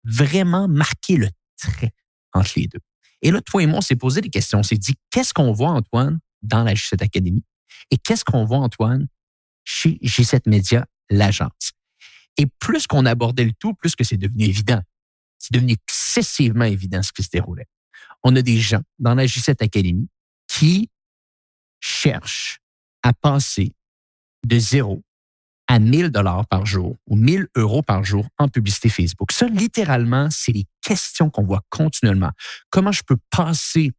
vraiment 0.03 0.67
marqué 0.67 1.15
le 1.15 1.29
trait 1.57 1.93
entre 2.33 2.53
les 2.57 2.67
deux. 2.67 2.79
Et 3.21 3.31
là, 3.31 3.39
toi 3.41 3.63
et 3.63 3.67
moi, 3.67 3.77
on 3.77 3.81
s'est 3.81 3.95
posé 3.95 4.19
des 4.19 4.29
questions. 4.29 4.59
On 4.59 4.63
s'est 4.63 4.77
dit, 4.77 4.95
qu'est-ce 5.09 5.33
qu'on 5.33 5.53
voit, 5.53 5.69
Antoine, 5.69 6.19
dans 6.41 6.63
la 6.63 6.73
G7 6.73 7.01
Academy? 7.01 7.43
Et 7.89 7.97
qu'est-ce 7.97 8.25
qu'on 8.25 8.43
voit, 8.43 8.57
Antoine, 8.57 9.07
chez 9.63 9.97
G7 10.03 10.41
Media, 10.47 10.85
l'agence? 11.09 11.71
Et 12.37 12.47
plus 12.47 12.87
qu'on 12.87 13.05
abordait 13.05 13.45
le 13.45 13.53
tout, 13.53 13.73
plus 13.75 13.95
que 13.95 14.03
c'est 14.03 14.17
devenu 14.17 14.43
évident. 14.43 14.81
C'est 15.37 15.53
devenu 15.53 15.73
excessivement 15.73 16.65
évident 16.65 17.01
ce 17.01 17.13
qui 17.13 17.23
se 17.23 17.29
déroulait. 17.29 17.67
On 18.23 18.35
a 18.35 18.41
des 18.41 18.59
gens 18.59 18.81
dans 18.99 19.15
la 19.15 19.25
G7 19.25 19.63
Academy 19.63 20.09
qui 20.47 20.89
cherchent 21.79 22.59
à 23.03 23.13
passer 23.13 23.73
de 24.45 24.57
zéro 24.57 25.03
à 25.67 25.79
1000 25.79 26.09
dollars 26.09 26.45
par 26.47 26.65
jour 26.65 26.97
ou 27.07 27.15
1000 27.15 27.47
euros 27.55 27.81
par 27.81 28.03
jour 28.03 28.27
en 28.37 28.47
publicité 28.47 28.89
Facebook. 28.89 29.31
Ça, 29.31 29.47
littéralement, 29.47 30.27
c'est 30.29 30.51
les 30.51 30.65
questions 30.81 31.29
qu'on 31.29 31.43
voit 31.43 31.61
continuellement. 31.69 32.31
Comment 32.69 32.91
je 32.91 33.03
peux 33.03 33.17
passer 33.29 33.91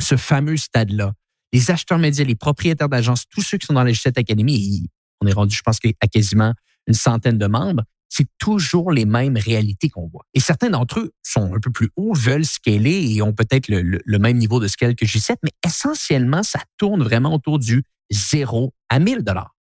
ce 0.00 0.16
fameux 0.16 0.56
stade-là? 0.56 1.12
Les 1.52 1.70
acheteurs 1.70 1.98
médias, 1.98 2.24
les 2.24 2.34
propriétaires 2.34 2.88
d'agences, 2.88 3.24
tous 3.30 3.42
ceux 3.42 3.58
qui 3.58 3.66
sont 3.66 3.74
dans 3.74 3.84
les 3.84 3.94
G7 3.94 4.18
Academy, 4.18 4.88
on 5.20 5.26
est 5.26 5.32
rendu, 5.32 5.56
je 5.56 5.62
pense, 5.62 5.78
à 6.00 6.06
quasiment 6.06 6.52
une 6.86 6.94
centaine 6.94 7.38
de 7.38 7.46
membres, 7.46 7.84
c'est 8.08 8.26
toujours 8.38 8.90
les 8.90 9.04
mêmes 9.04 9.36
réalités 9.36 9.90
qu'on 9.90 10.08
voit. 10.08 10.24
Et 10.34 10.40
certains 10.40 10.70
d'entre 10.70 11.00
eux 11.00 11.12
sont 11.22 11.54
un 11.54 11.60
peu 11.60 11.70
plus 11.70 11.90
hauts, 11.96 12.14
veulent 12.14 12.44
scaler 12.44 13.14
et 13.14 13.22
ont 13.22 13.34
peut-être 13.34 13.68
le, 13.68 13.82
le, 13.82 14.18
même 14.18 14.38
niveau 14.38 14.60
de 14.60 14.66
scale 14.66 14.94
que 14.94 15.04
G7, 15.04 15.36
mais 15.42 15.52
essentiellement, 15.64 16.42
ça 16.42 16.60
tourne 16.78 17.02
vraiment 17.02 17.34
autour 17.34 17.58
du 17.58 17.84
0 18.10 18.72
à 18.88 18.98
1000 18.98 19.22
dollars. 19.22 19.54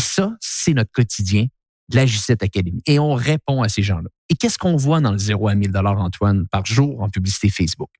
Et 0.00 0.02
ça, 0.02 0.34
c'est 0.40 0.72
notre 0.72 0.92
quotidien 0.92 1.44
de 1.90 1.96
la 1.96 2.06
J7 2.06 2.42
Academy. 2.42 2.80
Et 2.86 2.98
on 2.98 3.12
répond 3.12 3.60
à 3.60 3.68
ces 3.68 3.82
gens-là. 3.82 4.08
Et 4.30 4.34
qu'est-ce 4.34 4.56
qu'on 4.56 4.74
voit 4.74 5.02
dans 5.02 5.12
le 5.12 5.18
0 5.18 5.46
à 5.46 5.54
1000 5.54 5.72
dollars, 5.72 6.00
Antoine, 6.00 6.48
par 6.48 6.64
jour 6.64 7.02
en 7.02 7.10
publicité 7.10 7.50
Facebook? 7.50 7.90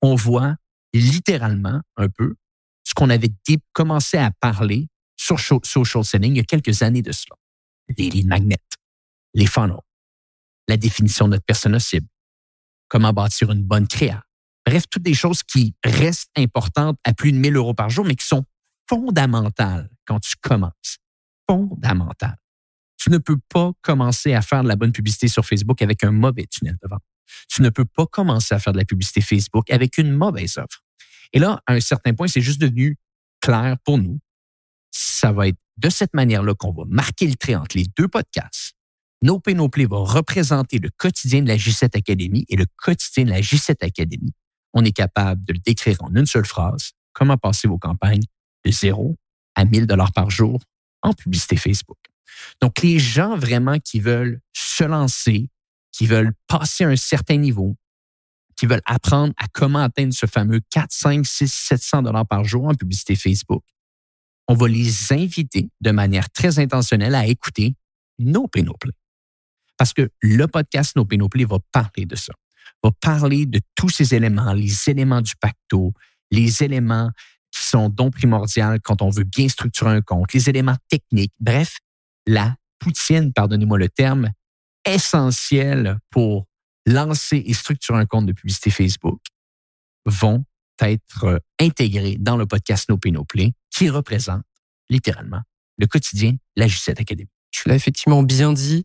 On 0.00 0.14
voit 0.14 0.54
littéralement 0.94 1.80
un 1.96 2.08
peu 2.10 2.36
ce 2.84 2.94
qu'on 2.94 3.10
avait 3.10 3.32
commencé 3.72 4.18
à 4.18 4.30
parler 4.30 4.86
sur 5.16 5.40
social 5.40 6.04
selling 6.04 6.34
il 6.34 6.36
y 6.36 6.40
a 6.40 6.44
quelques 6.44 6.82
années 6.82 7.02
de 7.02 7.10
cela. 7.10 7.34
Les 7.96 8.22
magnets, 8.22 8.62
les 9.34 9.46
funnels, 9.46 9.80
la 10.68 10.76
définition 10.76 11.24
de 11.24 11.32
notre 11.32 11.44
persona 11.44 11.80
cible, 11.80 12.06
comment 12.86 13.12
bâtir 13.12 13.50
une 13.50 13.64
bonne 13.64 13.88
créa. 13.88 14.22
Bref, 14.64 14.84
toutes 14.88 15.02
des 15.02 15.14
choses 15.14 15.42
qui 15.42 15.74
restent 15.82 16.30
importantes 16.36 17.00
à 17.02 17.14
plus 17.14 17.32
de 17.32 17.38
1000 17.38 17.56
euros 17.56 17.74
par 17.74 17.90
jour, 17.90 18.04
mais 18.04 18.14
qui 18.14 18.28
sont 18.28 18.44
fondamentales 18.88 19.90
quand 20.06 20.20
tu 20.20 20.36
commences. 20.40 20.98
Fondamentales. 21.48 22.38
Tu 22.98 23.10
ne 23.10 23.18
peux 23.18 23.38
pas 23.48 23.72
commencer 23.80 24.34
à 24.34 24.42
faire 24.42 24.62
de 24.62 24.68
la 24.68 24.76
bonne 24.76 24.92
publicité 24.92 25.28
sur 25.28 25.46
Facebook 25.46 25.80
avec 25.82 26.02
un 26.04 26.10
mauvais 26.10 26.46
tunnel 26.46 26.76
de 26.82 26.88
vente. 26.88 27.02
Tu 27.48 27.62
ne 27.62 27.70
peux 27.70 27.84
pas 27.84 28.06
commencer 28.06 28.54
à 28.54 28.58
faire 28.58 28.72
de 28.72 28.78
la 28.78 28.84
publicité 28.84 29.20
Facebook 29.20 29.70
avec 29.70 29.98
une 29.98 30.10
mauvaise 30.10 30.58
offre. 30.58 30.82
Et 31.32 31.38
là, 31.38 31.62
à 31.66 31.74
un 31.74 31.80
certain 31.80 32.14
point, 32.14 32.26
c'est 32.26 32.40
juste 32.40 32.60
devenu 32.60 32.96
clair 33.40 33.76
pour 33.84 33.98
nous. 33.98 34.18
Ça 34.90 35.32
va 35.32 35.48
être 35.48 35.58
de 35.76 35.90
cette 35.90 36.14
manière-là 36.14 36.54
qu'on 36.54 36.72
va 36.72 36.84
marquer 36.88 37.26
le 37.26 37.36
trait 37.36 37.54
entre 37.54 37.76
les 37.76 37.86
deux 37.96 38.08
podcasts. 38.08 38.74
No 39.22 39.40
Pay 39.40 39.54
No 39.54 39.68
Play 39.68 39.86
va 39.86 39.98
représenter 39.98 40.78
le 40.78 40.90
quotidien 40.96 41.42
de 41.42 41.48
la 41.48 41.56
J7 41.56 41.96
Academy 41.96 42.44
et 42.48 42.56
le 42.56 42.66
quotidien 42.76 43.24
de 43.24 43.30
la 43.30 43.40
J7 43.40 43.84
Academy. 43.84 44.32
On 44.74 44.84
est 44.84 44.92
capable 44.92 45.44
de 45.44 45.52
le 45.54 45.58
décrire 45.58 45.96
en 46.02 46.14
une 46.14 46.26
seule 46.26 46.46
phrase. 46.46 46.92
Comment 47.12 47.36
passer 47.36 47.68
vos 47.68 47.78
campagnes 47.78 48.22
de 48.64 48.70
zéro 48.70 49.16
à 49.54 49.64
1000 49.64 49.86
dollars 49.86 50.12
par 50.12 50.30
jour? 50.30 50.60
En 51.02 51.12
publicité 51.12 51.56
Facebook. 51.56 51.98
Donc, 52.60 52.82
les 52.82 52.98
gens 52.98 53.36
vraiment 53.36 53.78
qui 53.78 54.00
veulent 54.00 54.40
se 54.52 54.84
lancer, 54.84 55.50
qui 55.92 56.06
veulent 56.06 56.32
passer 56.46 56.84
à 56.84 56.88
un 56.88 56.96
certain 56.96 57.36
niveau, 57.36 57.76
qui 58.56 58.66
veulent 58.66 58.82
apprendre 58.86 59.32
à 59.36 59.46
comment 59.52 59.78
atteindre 59.78 60.12
ce 60.12 60.26
fameux 60.26 60.60
4, 60.70 60.90
5, 60.90 61.26
6, 61.26 61.52
700 61.52 62.02
dollars 62.02 62.26
par 62.26 62.44
jour 62.44 62.66
en 62.66 62.74
publicité 62.74 63.14
Facebook, 63.14 63.62
on 64.48 64.54
va 64.54 64.66
les 64.66 65.12
inviter 65.12 65.70
de 65.80 65.90
manière 65.90 66.28
très 66.30 66.58
intentionnelle 66.58 67.14
à 67.14 67.26
écouter 67.26 67.74
No 68.18 68.48
Pay 68.48 68.62
No 68.62 68.74
Play. 68.74 68.92
Parce 69.76 69.92
que 69.92 70.10
le 70.20 70.46
podcast 70.48 70.96
No 70.96 71.04
Pay 71.04 71.18
No 71.18 71.28
Play 71.28 71.44
va 71.44 71.58
parler 71.70 72.06
de 72.06 72.16
ça, 72.16 72.32
va 72.82 72.90
parler 73.00 73.46
de 73.46 73.60
tous 73.76 73.90
ces 73.90 74.14
éléments, 74.14 74.52
les 74.52 74.88
éléments 74.88 75.20
du 75.20 75.36
pacto, 75.36 75.92
les 76.30 76.62
éléments 76.62 77.10
qui 77.58 77.64
sont 77.64 77.88
donc 77.88 78.14
primordiaux 78.14 78.78
quand 78.82 79.02
on 79.02 79.10
veut 79.10 79.24
bien 79.24 79.48
structurer 79.48 79.90
un 79.90 80.00
compte, 80.00 80.32
les 80.32 80.48
éléments 80.48 80.76
techniques, 80.88 81.32
bref, 81.40 81.78
la 82.26 82.56
poutine, 82.78 83.32
pardonnez-moi 83.32 83.78
le 83.78 83.88
terme, 83.88 84.30
essentielle 84.84 85.98
pour 86.10 86.46
lancer 86.86 87.42
et 87.44 87.54
structurer 87.54 87.98
un 87.98 88.06
compte 88.06 88.26
de 88.26 88.32
publicité 88.32 88.70
Facebook 88.70 89.20
vont 90.06 90.44
être 90.80 91.42
intégrés 91.60 92.16
dans 92.18 92.36
le 92.36 92.46
podcast 92.46 92.88
No 92.88 92.96
Pay 92.96 93.12
No 93.12 93.24
Play 93.24 93.52
qui 93.70 93.90
représente 93.90 94.44
littéralement 94.88 95.42
le 95.76 95.86
quotidien 95.86 96.32
de 96.32 96.38
la 96.56 96.66
J7 96.66 97.00
Academy. 97.00 97.28
Tu 97.50 97.68
l'as 97.68 97.74
effectivement 97.74 98.22
bien 98.22 98.52
dit 98.52 98.84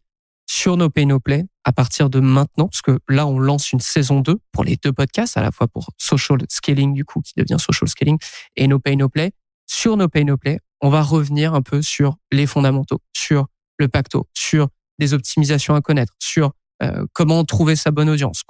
sur 0.53 0.77
No 0.77 0.88
Pay 0.88 1.07
No 1.07 1.19
Play 1.19 1.45
à 1.63 1.74
partir 1.74 2.12
de 2.12 2.19
maintenant, 2.19 2.67
parce 2.67 2.83
que 2.83 3.00
là, 3.10 3.25
on 3.25 3.39
lance 3.39 3.72
une 3.72 3.79
saison 3.79 4.19
2 4.19 4.38
pour 4.51 4.63
les 4.63 4.75
deux 4.75 4.93
podcasts, 4.93 5.36
à 5.36 5.41
la 5.41 5.51
fois 5.51 5.67
pour 5.67 5.89
Social 5.98 6.38
Scaling, 6.48 6.93
du 6.93 7.05
coup, 7.05 7.22
qui 7.22 7.33
devient 7.36 7.57
Social 7.60 7.89
Scaling, 7.89 8.19
et 8.55 8.67
No 8.67 8.77
Pay 8.77 8.95
No 8.95 9.10
Play. 9.10 9.31
Sur 9.65 9.98
No 9.98 10.07
Pay 10.07 10.25
No 10.25 10.38
Play, 10.38 10.60
on 10.81 10.89
va 10.89 11.01
revenir 11.01 11.55
un 11.55 11.63
peu 11.63 11.81
sur 11.81 12.17
les 12.31 12.45
fondamentaux, 12.45 13.00
sur 13.13 13.48
le 13.79 13.88
pacto, 13.88 14.27
sur 14.36 14.67
des 15.00 15.15
optimisations 15.15 15.74
à 15.74 15.81
connaître, 15.81 16.13
sur 16.19 16.51
euh, 16.83 17.03
comment 17.13 17.43
trouver 17.45 17.75
sa 17.75 17.89
bonne 17.89 18.10
audience, 18.10 18.43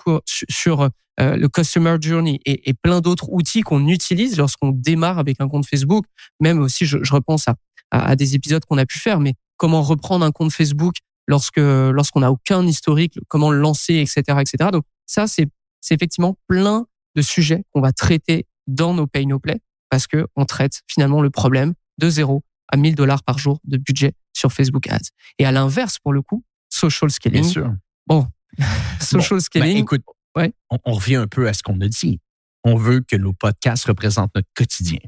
sur 0.49 0.81
euh, 0.81 0.89
le 1.37 1.47
customer 1.47 1.95
journey 2.01 2.41
et, 2.45 2.73
plein 2.73 2.99
d'autres 2.99 3.29
outils 3.29 3.61
qu'on 3.61 3.87
utilise 3.87 4.37
lorsqu'on 4.37 4.71
démarre 4.71 5.19
avec 5.19 5.39
un 5.39 5.47
compte 5.47 5.65
Facebook. 5.65 6.05
Même 6.41 6.59
aussi, 6.59 6.85
je, 6.85 6.97
repense 7.13 7.47
à, 7.47 7.55
à, 7.91 8.17
des 8.17 8.35
épisodes 8.35 8.65
qu'on 8.65 8.77
a 8.77 8.85
pu 8.85 8.99
faire, 8.99 9.21
mais 9.21 9.35
comment 9.55 9.81
reprendre 9.81 10.25
un 10.25 10.31
compte 10.31 10.51
Facebook 10.51 10.95
lorsque 11.27 11.57
lorsqu'on 11.57 12.21
n'a 12.21 12.31
aucun 12.31 12.65
historique, 12.65 13.19
comment 13.27 13.51
le 13.51 13.59
lancer, 13.59 13.95
etc., 13.95 14.21
etc. 14.39 14.69
Donc 14.71 14.83
ça, 15.05 15.27
c'est 15.27 15.47
c'est 15.81 15.95
effectivement 15.95 16.37
plein 16.47 16.85
de 17.15 17.21
sujets 17.21 17.63
qu'on 17.71 17.81
va 17.81 17.91
traiter 17.91 18.47
dans 18.67 18.93
nos 18.93 19.05
Pay 19.05 19.25
No 19.25 19.39
Play 19.39 19.59
parce 19.89 20.07
que 20.07 20.27
on 20.35 20.45
traite 20.45 20.81
finalement 20.87 21.21
le 21.21 21.29
problème 21.29 21.73
de 21.97 22.09
zéro 22.09 22.43
à 22.69 22.77
1000 22.77 22.95
dollars 22.95 23.23
par 23.23 23.37
jour 23.37 23.59
de 23.65 23.77
budget 23.77 24.13
sur 24.33 24.51
Facebook 24.51 24.87
Ads. 24.87 25.09
Et 25.37 25.45
à 25.45 25.51
l'inverse, 25.51 25.99
pour 25.99 26.13
le 26.13 26.21
coup, 26.21 26.43
social 26.69 27.11
scaling. 27.11 27.41
Bien 27.41 27.49
sûr. 27.49 27.73
Bon, 28.07 28.27
social 29.01 29.37
ben, 29.37 29.41
scaling. 29.41 29.77
écoute, 29.77 30.01
ouais. 30.35 30.53
on, 30.69 30.79
on, 30.85 30.93
revient 30.93 31.17
un 31.17 31.27
peu 31.27 31.47
à 31.47 31.53
ce 31.53 31.61
qu'on 31.61 31.79
a 31.81 31.87
dit. 31.87 32.19
On 32.63 32.75
veut 32.75 33.01
que 33.01 33.15
nos 33.15 33.33
podcasts 33.33 33.85
représentent 33.85 34.33
notre 34.33 34.49
quotidien. 34.55 34.99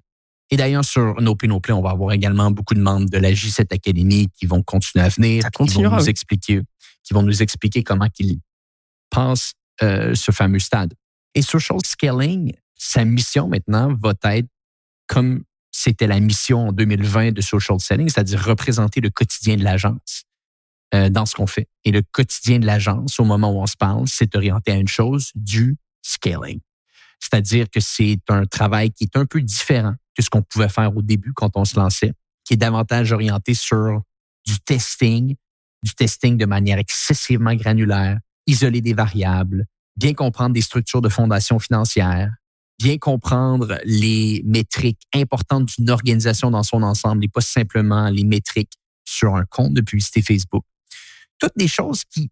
Et 0.51 0.57
d'ailleurs, 0.57 0.85
sur 0.85 1.19
No 1.21 1.35
Pay 1.35 1.47
No 1.47 1.59
Play, 1.59 1.73
on 1.73 1.81
va 1.81 1.91
avoir 1.91 2.11
également 2.11 2.51
beaucoup 2.51 2.75
de 2.75 2.81
membres 2.81 3.09
de 3.09 3.17
la 3.17 3.31
J7 3.31 3.73
Academy 3.73 4.29
qui 4.37 4.45
vont 4.45 4.61
continuer 4.61 5.03
à 5.03 5.09
venir, 5.09 5.43
qui 5.49 5.73
vont 5.73 5.95
nous 5.95 6.09
expliquer, 6.09 6.61
qui 7.03 7.13
vont 7.13 7.23
nous 7.23 7.41
expliquer 7.41 7.83
comment 7.83 8.07
ils 8.19 8.39
pensent 9.09 9.53
euh, 9.81 10.13
ce 10.13 10.31
fameux 10.31 10.59
stade. 10.59 10.93
Et 11.33 11.41
Social 11.41 11.79
Scaling, 11.83 12.53
sa 12.75 13.05
mission 13.05 13.47
maintenant 13.47 13.93
va 14.01 14.13
être 14.35 14.47
comme 15.07 15.43
c'était 15.71 16.07
la 16.07 16.19
mission 16.19 16.69
en 16.69 16.71
2020 16.71 17.33
de 17.33 17.41
Social 17.41 17.79
Selling, 17.79 18.07
c'est-à-dire 18.07 18.43
représenter 18.43 19.01
le 19.01 19.09
quotidien 19.09 19.57
de 19.57 19.63
l'agence 19.63 20.23
euh, 20.93 21.09
dans 21.09 21.25
ce 21.25 21.35
qu'on 21.35 21.47
fait. 21.47 21.67
Et 21.83 21.91
le 21.91 22.01
quotidien 22.01 22.59
de 22.59 22.65
l'agence, 22.65 23.19
au 23.19 23.25
moment 23.25 23.51
où 23.51 23.61
on 23.61 23.65
se 23.65 23.75
parle, 23.75 24.07
c'est 24.07 24.35
orienté 24.35 24.71
à 24.71 24.75
une 24.75 24.87
chose, 24.87 25.31
du 25.35 25.77
scaling. 26.01 26.61
C'est-à-dire 27.19 27.69
que 27.69 27.79
c'est 27.79 28.19
un 28.29 28.45
travail 28.45 28.91
qui 28.91 29.03
est 29.03 29.17
un 29.17 29.25
peu 29.25 29.41
différent 29.41 29.95
que 30.15 30.23
ce 30.23 30.29
qu'on 30.29 30.41
pouvait 30.41 30.69
faire 30.69 30.95
au 30.95 31.01
début 31.01 31.33
quand 31.33 31.51
on 31.55 31.65
se 31.65 31.75
lançait, 31.77 32.13
qui 32.43 32.53
est 32.53 32.57
davantage 32.57 33.11
orienté 33.11 33.53
sur 33.53 34.01
du 34.45 34.59
testing, 34.59 35.35
du 35.83 35.93
testing 35.93 36.37
de 36.37 36.45
manière 36.45 36.77
excessivement 36.77 37.53
granulaire, 37.55 38.19
isoler 38.47 38.81
des 38.81 38.93
variables, 38.93 39.65
bien 39.97 40.13
comprendre 40.13 40.53
des 40.53 40.61
structures 40.61 41.01
de 41.01 41.09
fondation 41.09 41.59
financière, 41.59 42.33
bien 42.79 42.97
comprendre 42.97 43.79
les 43.85 44.41
métriques 44.45 45.01
importantes 45.13 45.69
d'une 45.77 45.89
organisation 45.89 46.51
dans 46.51 46.63
son 46.63 46.83
ensemble 46.83 47.23
et 47.25 47.29
pas 47.29 47.41
simplement 47.41 48.09
les 48.09 48.23
métriques 48.23 48.73
sur 49.05 49.35
un 49.35 49.45
compte 49.45 49.73
de 49.73 49.81
publicité 49.81 50.21
Facebook. 50.21 50.63
Toutes 51.39 51.57
des 51.57 51.67
choses 51.67 52.03
qui 52.05 52.29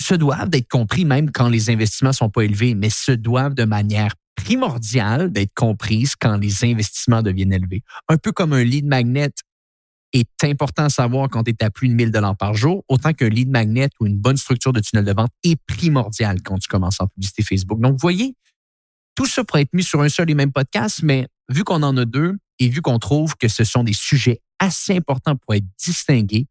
se 0.00 0.14
doivent 0.14 0.48
d'être 0.48 0.68
compris 0.68 1.04
même 1.04 1.30
quand 1.30 1.48
les 1.48 1.70
investissements 1.70 2.12
sont 2.12 2.30
pas 2.30 2.42
élevés, 2.42 2.74
mais 2.74 2.90
se 2.90 3.12
doivent 3.12 3.54
de 3.54 3.64
manière 3.64 4.14
primordiale 4.34 5.32
d'être 5.32 5.54
comprise 5.54 6.14
quand 6.16 6.36
les 6.36 6.64
investissements 6.64 7.22
deviennent 7.22 7.52
élevés. 7.52 7.82
Un 8.08 8.16
peu 8.16 8.32
comme 8.32 8.52
un 8.52 8.64
lead 8.64 8.86
magnet 8.86 9.30
est 10.12 10.44
important 10.44 10.84
à 10.84 10.88
savoir 10.88 11.28
quand 11.28 11.44
tu 11.44 11.50
es 11.50 11.64
à 11.64 11.70
plus 11.70 11.88
de 11.88 11.94
1000 11.94 12.10
dollars 12.10 12.36
par 12.36 12.54
jour, 12.54 12.84
autant 12.88 13.12
qu'un 13.12 13.28
lead 13.28 13.50
magnet 13.50 13.88
ou 14.00 14.06
une 14.06 14.16
bonne 14.16 14.36
structure 14.36 14.72
de 14.72 14.80
tunnel 14.80 15.04
de 15.04 15.12
vente 15.12 15.30
est 15.42 15.56
primordial 15.66 16.40
quand 16.42 16.58
tu 16.58 16.68
commences 16.68 17.00
en 17.00 17.08
publicité 17.08 17.42
Facebook. 17.42 17.80
Donc, 17.80 17.92
vous 17.92 17.98
voyez, 18.00 18.36
tout 19.16 19.26
ça 19.26 19.44
pourrait 19.44 19.62
être 19.62 19.74
mis 19.74 19.82
sur 19.82 20.00
un 20.00 20.08
seul 20.08 20.30
et 20.30 20.34
même 20.34 20.52
podcast, 20.52 21.00
mais 21.02 21.26
vu 21.48 21.64
qu'on 21.64 21.82
en 21.82 21.96
a 21.96 22.04
deux 22.04 22.36
et 22.58 22.68
vu 22.68 22.80
qu'on 22.80 22.98
trouve 22.98 23.36
que 23.36 23.48
ce 23.48 23.64
sont 23.64 23.82
des 23.84 23.92
sujets 23.92 24.40
assez 24.60 24.96
importants 24.96 25.36
pour 25.36 25.54
être 25.54 25.66
distingués, 25.78 26.46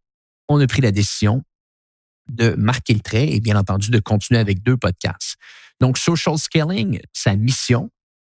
on 0.49 0.59
a 0.59 0.67
pris 0.67 0.81
la 0.81 0.91
décision 0.91 1.43
de 2.29 2.51
marquer 2.51 2.93
le 2.93 2.99
trait 2.99 3.29
et 3.31 3.39
bien 3.39 3.57
entendu 3.57 3.89
de 3.89 3.99
continuer 3.99 4.39
avec 4.39 4.61
deux 4.61 4.77
podcasts. 4.77 5.35
Donc, 5.83 5.97
Social 5.97 6.37
Scaling, 6.37 7.01
sa 7.11 7.35
mission, 7.35 7.89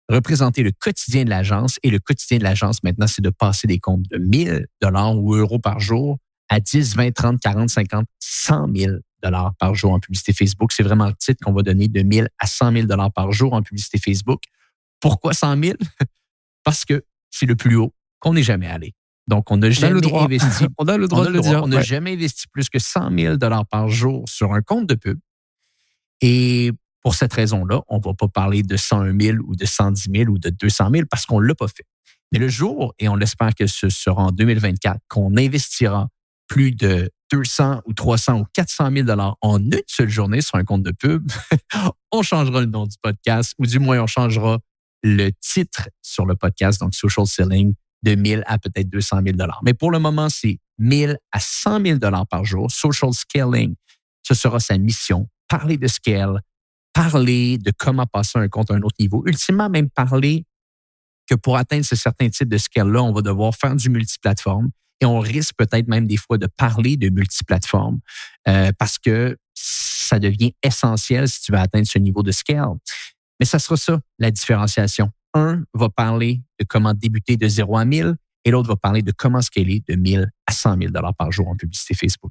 représenter 0.09 0.63
le 0.63 0.73
quotidien 0.73 1.25
de 1.25 1.29
l'agence. 1.29 1.79
Et 1.83 1.91
le 1.91 1.99
quotidien 1.99 2.39
de 2.39 2.43
l'agence, 2.43 2.83
maintenant, 2.83 3.07
c'est 3.07 3.21
de 3.21 3.29
passer 3.29 3.67
des 3.67 3.79
comptes 3.79 4.09
de 4.11 4.17
1000 4.17 4.67
dollars 4.81 5.15
ou 5.15 5.35
euros 5.35 5.59
par 5.59 5.79
jour 5.79 6.17
à 6.49 6.59
10, 6.59 6.97
20, 6.97 7.13
30, 7.13 7.39
40, 7.39 7.69
50, 7.69 8.07
100 8.19 8.75
000 8.75 8.93
dollars 9.23 9.53
par 9.59 9.75
jour 9.75 9.93
en 9.93 10.01
publicité 10.01 10.33
Facebook. 10.33 10.73
C'est 10.73 10.85
vraiment 10.85 11.07
le 11.07 11.13
titre 11.19 11.45
qu'on 11.45 11.53
va 11.53 11.61
donner 11.61 11.89
de 11.89 12.01
1000 12.01 12.31
à 12.39 12.47
100 12.47 12.73
000 12.73 12.87
dollars 12.87 13.13
par 13.13 13.31
jour 13.31 13.53
en 13.53 13.61
publicité 13.61 13.99
Facebook. 13.99 14.45
Pourquoi 14.99 15.35
100 15.35 15.63
000? 15.63 15.75
Parce 16.65 16.87
que 16.87 17.05
c'est 17.31 17.45
le 17.45 17.57
plus 17.57 17.77
haut 17.77 17.93
qu'on 18.21 18.33
n'est 18.33 18.43
jamais 18.43 18.69
allé. 18.69 18.95
Donc, 19.27 19.51
on 19.51 19.59
n'a 19.59 19.69
jamais 19.69 20.01
investi. 20.17 20.65
on 20.79 20.89
a 20.89 20.97
le 20.97 21.09
droit 21.09 21.27
de 21.27 21.31
le, 21.31 21.41
dire. 21.41 21.63
On 21.63 21.69
n'a 21.69 21.83
jamais 21.83 22.15
investi 22.15 22.47
plus 22.51 22.71
que 22.71 22.79
100 22.79 23.15
000 23.15 23.37
dollars 23.37 23.67
par 23.67 23.91
jour 23.91 24.27
sur 24.31 24.55
un 24.55 24.63
compte 24.63 24.87
de 24.87 24.95
pub. 24.95 25.19
Et 26.23 26.73
pour 27.05 27.15
cette 27.15 27.35
raison-là, 27.35 27.83
on 27.89 27.99
ne 27.99 28.03
va 28.03 28.15
pas 28.15 28.29
parler 28.29 28.63
de 28.63 28.77
101 28.77 29.21
000 29.21 29.39
ou 29.47 29.55
de 29.55 29.67
110 29.67 30.09
000 30.13 30.31
ou 30.31 30.39
de 30.39 30.49
200 30.49 30.89
000 30.91 31.05
parce 31.09 31.27
qu'on 31.27 31.39
ne 31.39 31.47
l'a 31.47 31.55
pas 31.55 31.69
fait. 31.69 31.85
Mais 32.33 32.39
le 32.39 32.49
jour, 32.49 32.95
et 32.99 33.09
on 33.09 33.15
l'espère 33.15 33.55
que 33.55 33.67
ce 33.67 33.91
sera 33.91 34.25
en 34.25 34.33
2024, 34.33 35.01
qu'on 35.09 35.37
investira 35.37 36.09
plus 36.49 36.73
de 36.73 37.11
200 37.31 37.83
ou 37.85 37.93
300 37.93 38.41
ou 38.41 38.45
400 38.55 38.91
000 38.91 39.07
dollars 39.07 39.37
en 39.43 39.59
une 39.59 39.81
seule 39.87 40.09
journée 40.09 40.41
sur 40.41 40.57
un 40.57 40.65
compte 40.65 40.83
de 40.83 40.93
pub, 40.93 41.31
on 42.11 42.23
changera 42.23 42.61
le 42.61 42.67
nom 42.67 42.87
du 42.87 42.97
podcast 43.03 43.55
ou 43.59 43.67
du 43.67 43.79
moins 43.79 44.01
on 44.01 44.07
changera 44.07 44.59
le 45.03 45.29
titre 45.41 45.91
sur 46.01 46.25
le 46.25 46.35
podcast, 46.35 46.81
donc 46.81 46.95
Social 46.95 47.27
Selling, 47.27 47.75
de 48.03 48.15
1000 48.15 48.45
à 48.47 48.59
peut-être 48.59 48.89
200 48.89 49.21
000 49.25 49.37
dollars. 49.37 49.61
Mais 49.63 49.75
pour 49.75 49.91
le 49.91 49.99
moment, 49.99 50.31
c'est 50.31 50.59
1000 50.79 51.19
à 51.33 51.39
100 51.39 51.85
000 51.85 51.99
dollars 51.99 52.27
par 52.27 52.47
jour. 52.47 52.71
Social 52.71 53.13
Scaling, 53.13 53.75
ce 54.23 54.33
sera 54.33 54.59
sa 54.59 54.79
mission. 54.79 55.29
Parler 55.49 55.77
de 55.77 55.87
scale, 55.87 56.41
parler 56.95 57.59
de 57.59 57.73
comment 57.77 58.07
passer 58.07 58.39
un 58.39 58.49
compte 58.49 58.71
à 58.71 58.75
un 58.75 58.83
autre 58.83 58.97
niveau. 58.99 59.23
Ultimement, 59.27 59.69
même 59.69 59.91
parler 59.91 60.47
que 61.29 61.35
pour 61.35 61.57
atteindre 61.59 61.85
ce 61.85 61.97
certain 61.97 62.31
type 62.31 62.49
de 62.49 62.57
scale-là, 62.57 63.03
on 63.03 63.13
va 63.13 63.21
devoir 63.21 63.55
faire 63.55 63.75
du 63.75 63.91
multiplateforme 63.91 64.71
et 65.01 65.07
on 65.07 65.19
risque 65.19 65.55
peut-être 65.57 65.89
même 65.89 66.07
des 66.07 66.17
fois 66.17 66.39
de 66.39 66.47
parler 66.47 66.97
de 66.97 67.11
multiplateforme 67.11 67.99
euh, 68.49 68.71
parce 68.79 68.99
que 68.99 69.37
ça 69.55 70.19
devient 70.19 70.53
essentiel 70.63 71.29
si 71.29 71.43
tu 71.43 71.53
veux 71.53 71.59
atteindre 71.59 71.87
ce 71.87 71.99
niveau 71.99 72.23
de 72.23 72.31
scale. 72.31 72.69
Mais 73.41 73.47
ça 73.47 73.59
sera 73.59 73.77
ça, 73.77 74.01
la 74.19 74.31
différenciation. 74.31 75.11
Un 75.35 75.65
va 75.75 75.89
parler 75.89 76.43
de 76.61 76.65
comment 76.69 76.95
débuter 76.95 77.37
de 77.37 77.49
0 77.49 77.77
à 77.77 77.85
1000 77.85 78.15
et 78.45 78.51
l'autre 78.51 78.69
va 78.69 78.77
parler 78.77 79.03
de 79.03 79.13
comment 79.13 79.41
scaler 79.41 79.83
de 79.89 79.97
1000 79.97 80.31
à 80.47 80.53
100 80.53 80.79
000 80.79 80.93
dollars 80.93 81.15
par 81.15 81.33
jour 81.33 81.49
en 81.49 81.57
publicité 81.57 81.95
Facebook. 81.95 82.31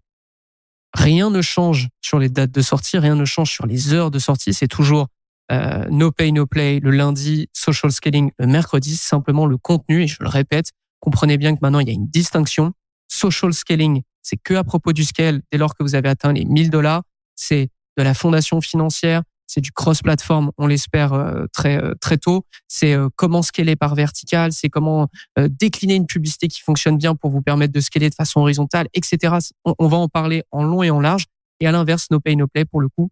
Rien 0.93 1.29
ne 1.29 1.41
change 1.41 1.89
sur 2.01 2.19
les 2.19 2.29
dates 2.29 2.51
de 2.51 2.61
sortie, 2.61 2.97
rien 2.97 3.15
ne 3.15 3.25
change 3.25 3.51
sur 3.51 3.65
les 3.65 3.93
heures 3.93 4.11
de 4.11 4.19
sortie. 4.19 4.53
C'est 4.53 4.67
toujours 4.67 5.07
euh, 5.51 5.85
no 5.89 6.11
pay, 6.11 6.31
no 6.31 6.45
play 6.45 6.79
le 6.79 6.91
lundi, 6.91 7.49
social 7.53 7.91
scaling 7.91 8.31
le 8.37 8.47
mercredi. 8.47 8.95
Simplement 8.95 9.45
le 9.45 9.57
contenu, 9.57 10.03
et 10.03 10.07
je 10.07 10.17
le 10.21 10.29
répète, 10.29 10.71
comprenez 10.99 11.37
bien 11.37 11.53
que 11.55 11.59
maintenant 11.61 11.79
il 11.79 11.87
y 11.87 11.91
a 11.91 11.93
une 11.93 12.07
distinction. 12.07 12.73
Social 13.07 13.53
scaling, 13.53 14.01
c'est 14.21 14.37
que 14.37 14.53
à 14.53 14.63
propos 14.63 14.93
du 14.93 15.03
scale 15.03 15.41
dès 15.51 15.57
lors 15.57 15.75
que 15.75 15.83
vous 15.83 15.95
avez 15.95 16.09
atteint 16.09 16.33
les 16.33 16.45
1000 16.45 16.69
dollars. 16.69 17.03
C'est 17.35 17.69
de 17.97 18.03
la 18.03 18.13
fondation 18.13 18.61
financière, 18.61 19.23
c'est 19.53 19.61
du 19.61 19.71
cross-platform, 19.71 20.51
on 20.57 20.65
l'espère 20.65 21.13
euh, 21.13 21.45
très 21.53 21.77
euh, 21.77 21.93
très 22.01 22.17
tôt. 22.17 22.43
C'est 22.67 22.93
euh, 22.93 23.09
comment 23.15 23.43
scaler 23.43 23.75
par 23.75 23.93
vertical, 23.93 24.51
c'est 24.51 24.69
comment 24.69 25.07
décliner 25.37 25.95
une 25.95 26.07
publicité 26.07 26.47
qui 26.47 26.61
fonctionne 26.61 26.97
bien 26.97 27.15
pour 27.15 27.29
vous 27.29 27.41
permettre 27.41 27.71
de 27.71 27.79
scaler 27.79 28.09
de 28.09 28.15
façon 28.15 28.39
horizontale, 28.39 28.87
etc. 28.93 29.35
On, 29.65 29.87
va 29.87 29.97
en 29.97 30.07
parler 30.07 30.43
en 30.51 30.63
long 30.63 30.81
et 30.81 30.89
en 30.89 30.99
large. 30.99 31.25
Et 31.59 31.67
à 31.67 31.71
l'inverse, 31.71 32.07
no 32.09 32.19
pay 32.19 32.35
no 32.35 32.47
play 32.47 32.65
pour 32.65 32.81
le 32.81 32.89
coup, 32.89 33.09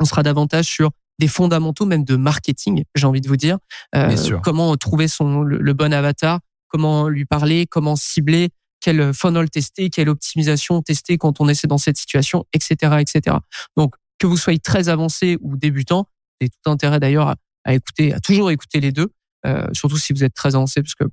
on 0.00 0.04
sera 0.04 0.22
davantage 0.22 0.66
sur 0.66 0.90
des 1.18 1.28
fondamentaux 1.28 1.86
même 1.86 2.04
de 2.04 2.16
marketing, 2.16 2.84
j'ai 2.94 3.06
envie 3.06 3.20
de 3.20 3.28
vous 3.28 3.36
dire. 3.36 3.58
comment 4.42 4.76
trouver 4.76 5.06
son 5.06 5.42
le, 5.42 5.72
bon 5.74 5.92
avatar, 5.92 6.40
comment 6.68 7.08
lui 7.08 7.24
parler, 7.24 7.66
comment 7.66 7.94
cibler, 7.94 8.50
quel 8.80 9.14
funnel 9.14 9.48
tester, 9.48 9.90
quelle 9.90 10.08
optimisation 10.08 10.82
tester 10.82 11.18
quand 11.18 11.40
on 11.40 11.48
est 11.48 11.66
dans 11.66 11.78
cette 11.78 11.98
situation, 11.98 12.44
etc., 12.52 12.96
etc. 13.00 13.36
Donc 13.76 13.94
que 14.18 14.26
vous 14.26 14.36
soyez 14.36 14.58
très 14.58 14.88
avancé 14.88 15.36
ou 15.40 15.56
débutant, 15.56 16.06
c'est 16.40 16.48
tout 16.48 16.70
intérêt 16.70 17.00
d'ailleurs 17.00 17.34
à, 17.64 17.74
écouter, 17.74 18.12
à 18.12 18.20
toujours 18.20 18.50
écouter 18.50 18.80
les 18.80 18.92
deux, 18.92 19.12
euh, 19.46 19.66
surtout 19.72 19.96
si 19.98 20.12
vous 20.12 20.24
êtes 20.24 20.34
très 20.34 20.54
avancé, 20.54 20.82
parce 20.82 20.94
que 20.94 21.04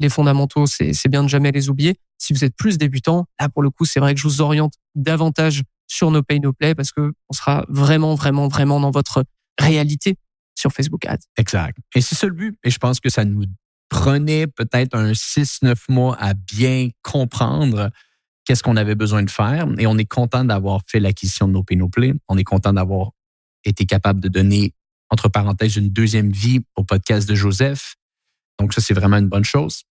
les 0.00 0.08
fondamentaux, 0.08 0.66
c'est 0.66 1.08
bien 1.08 1.22
de 1.22 1.28
jamais 1.28 1.52
les 1.52 1.68
oublier. 1.68 1.96
Si 2.18 2.32
vous 2.32 2.42
êtes 2.44 2.56
plus 2.56 2.78
débutant, 2.78 3.26
là 3.38 3.50
pour 3.50 3.62
le 3.62 3.70
coup, 3.70 3.84
c'est 3.84 4.00
vrai 4.00 4.14
que 4.14 4.20
je 4.20 4.26
vous 4.26 4.40
oriente 4.40 4.72
davantage 4.94 5.62
sur 5.86 6.10
nos 6.10 6.22
pay 6.22 6.40
no 6.40 6.52
play 6.52 6.74
parce 6.74 6.90
que 6.90 7.12
on 7.28 7.34
sera 7.34 7.66
vraiment, 7.68 8.14
vraiment, 8.14 8.48
vraiment 8.48 8.80
dans 8.80 8.90
votre 8.90 9.24
réalité 9.58 10.16
sur 10.54 10.72
Facebook 10.72 11.04
Ads. 11.04 11.18
Exact. 11.36 11.76
Et 11.94 12.00
c'est 12.00 12.14
ça 12.14 12.26
le 12.26 12.32
but. 12.32 12.56
Et 12.64 12.70
je 12.70 12.78
pense 12.78 13.00
que 13.00 13.10
ça 13.10 13.24
nous 13.24 13.44
prenait 13.90 14.46
peut-être 14.46 14.94
un 14.96 15.12
6-9 15.12 15.74
mois 15.88 16.16
à 16.18 16.32
bien 16.32 16.88
comprendre 17.02 17.90
qu'est-ce 18.50 18.64
qu'on 18.64 18.74
avait 18.74 18.96
besoin 18.96 19.22
de 19.22 19.30
faire. 19.30 19.68
Et 19.78 19.86
on 19.86 19.96
est 19.96 20.06
content 20.06 20.44
d'avoir 20.44 20.80
fait 20.84 20.98
l'acquisition 20.98 21.46
de 21.46 21.52
nos 21.52 21.62
Pay-No-Play. 21.62 22.14
On 22.26 22.36
est 22.36 22.42
content 22.42 22.72
d'avoir 22.72 23.12
été 23.62 23.86
capable 23.86 24.18
de 24.18 24.26
donner, 24.26 24.74
entre 25.08 25.28
parenthèses, 25.28 25.76
une 25.76 25.90
deuxième 25.90 26.32
vie 26.32 26.58
au 26.74 26.82
podcast 26.82 27.28
de 27.28 27.36
Joseph. 27.36 27.94
Donc, 28.58 28.74
ça, 28.74 28.80
c'est 28.80 28.92
vraiment 28.92 29.18
une 29.18 29.28
bonne 29.28 29.44
chose. 29.44 29.84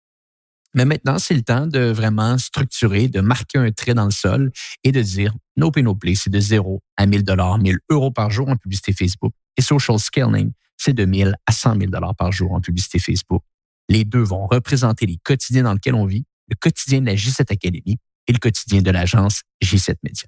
Mais 0.74 0.86
maintenant, 0.86 1.20
c'est 1.20 1.36
le 1.36 1.44
temps 1.44 1.68
de 1.68 1.82
vraiment 1.82 2.40
structurer, 2.40 3.10
de 3.10 3.22
marquer 3.22 3.60
un 3.60 3.72
trait 3.72 3.94
dans 3.94 4.06
le 4.06 4.12
sol 4.12 4.52
et 4.84 4.92
de 4.92 5.04
dire 5.04 5.36
No 5.56 5.70
Pay 5.70 5.84
No 5.84 5.96
c'est 6.16 6.32
de 6.32 6.40
0 6.40 6.82
à 6.98 7.06
1000 7.06 7.24
dollars, 7.24 7.60
1000 7.60 7.78
euros 7.92 8.10
par 8.10 8.32
jour 8.32 8.50
en 8.50 8.56
publicité 8.56 8.92
Facebook. 8.92 9.34
Et 9.56 9.62
Social 9.62 10.00
Scaling, 10.00 10.52
c'est 10.78 10.94
de 10.94 11.06
1000 11.06 11.36
à 11.46 11.52
100 11.52 11.78
000 11.78 11.92
dollars 11.92 12.16
par 12.16 12.32
jour 12.32 12.54
en 12.54 12.60
publicité 12.60 12.98
Facebook. 12.98 13.44
Les 13.88 14.04
deux 14.04 14.24
vont 14.24 14.48
représenter 14.48 15.06
les 15.06 15.18
quotidiens 15.18 15.62
dans 15.62 15.74
lesquels 15.74 15.94
on 15.94 16.08
vit, 16.08 16.26
le 16.50 16.56
quotidien 16.60 17.02
de 17.02 17.06
la 17.06 17.14
J7 17.14 17.54
Academy 17.54 18.00
et 18.28 18.34
le 18.34 18.40
quotidien 18.40 18.82
de 18.82 18.92
l'agence 18.92 19.42
J7 19.64 19.96
Media. 20.04 20.28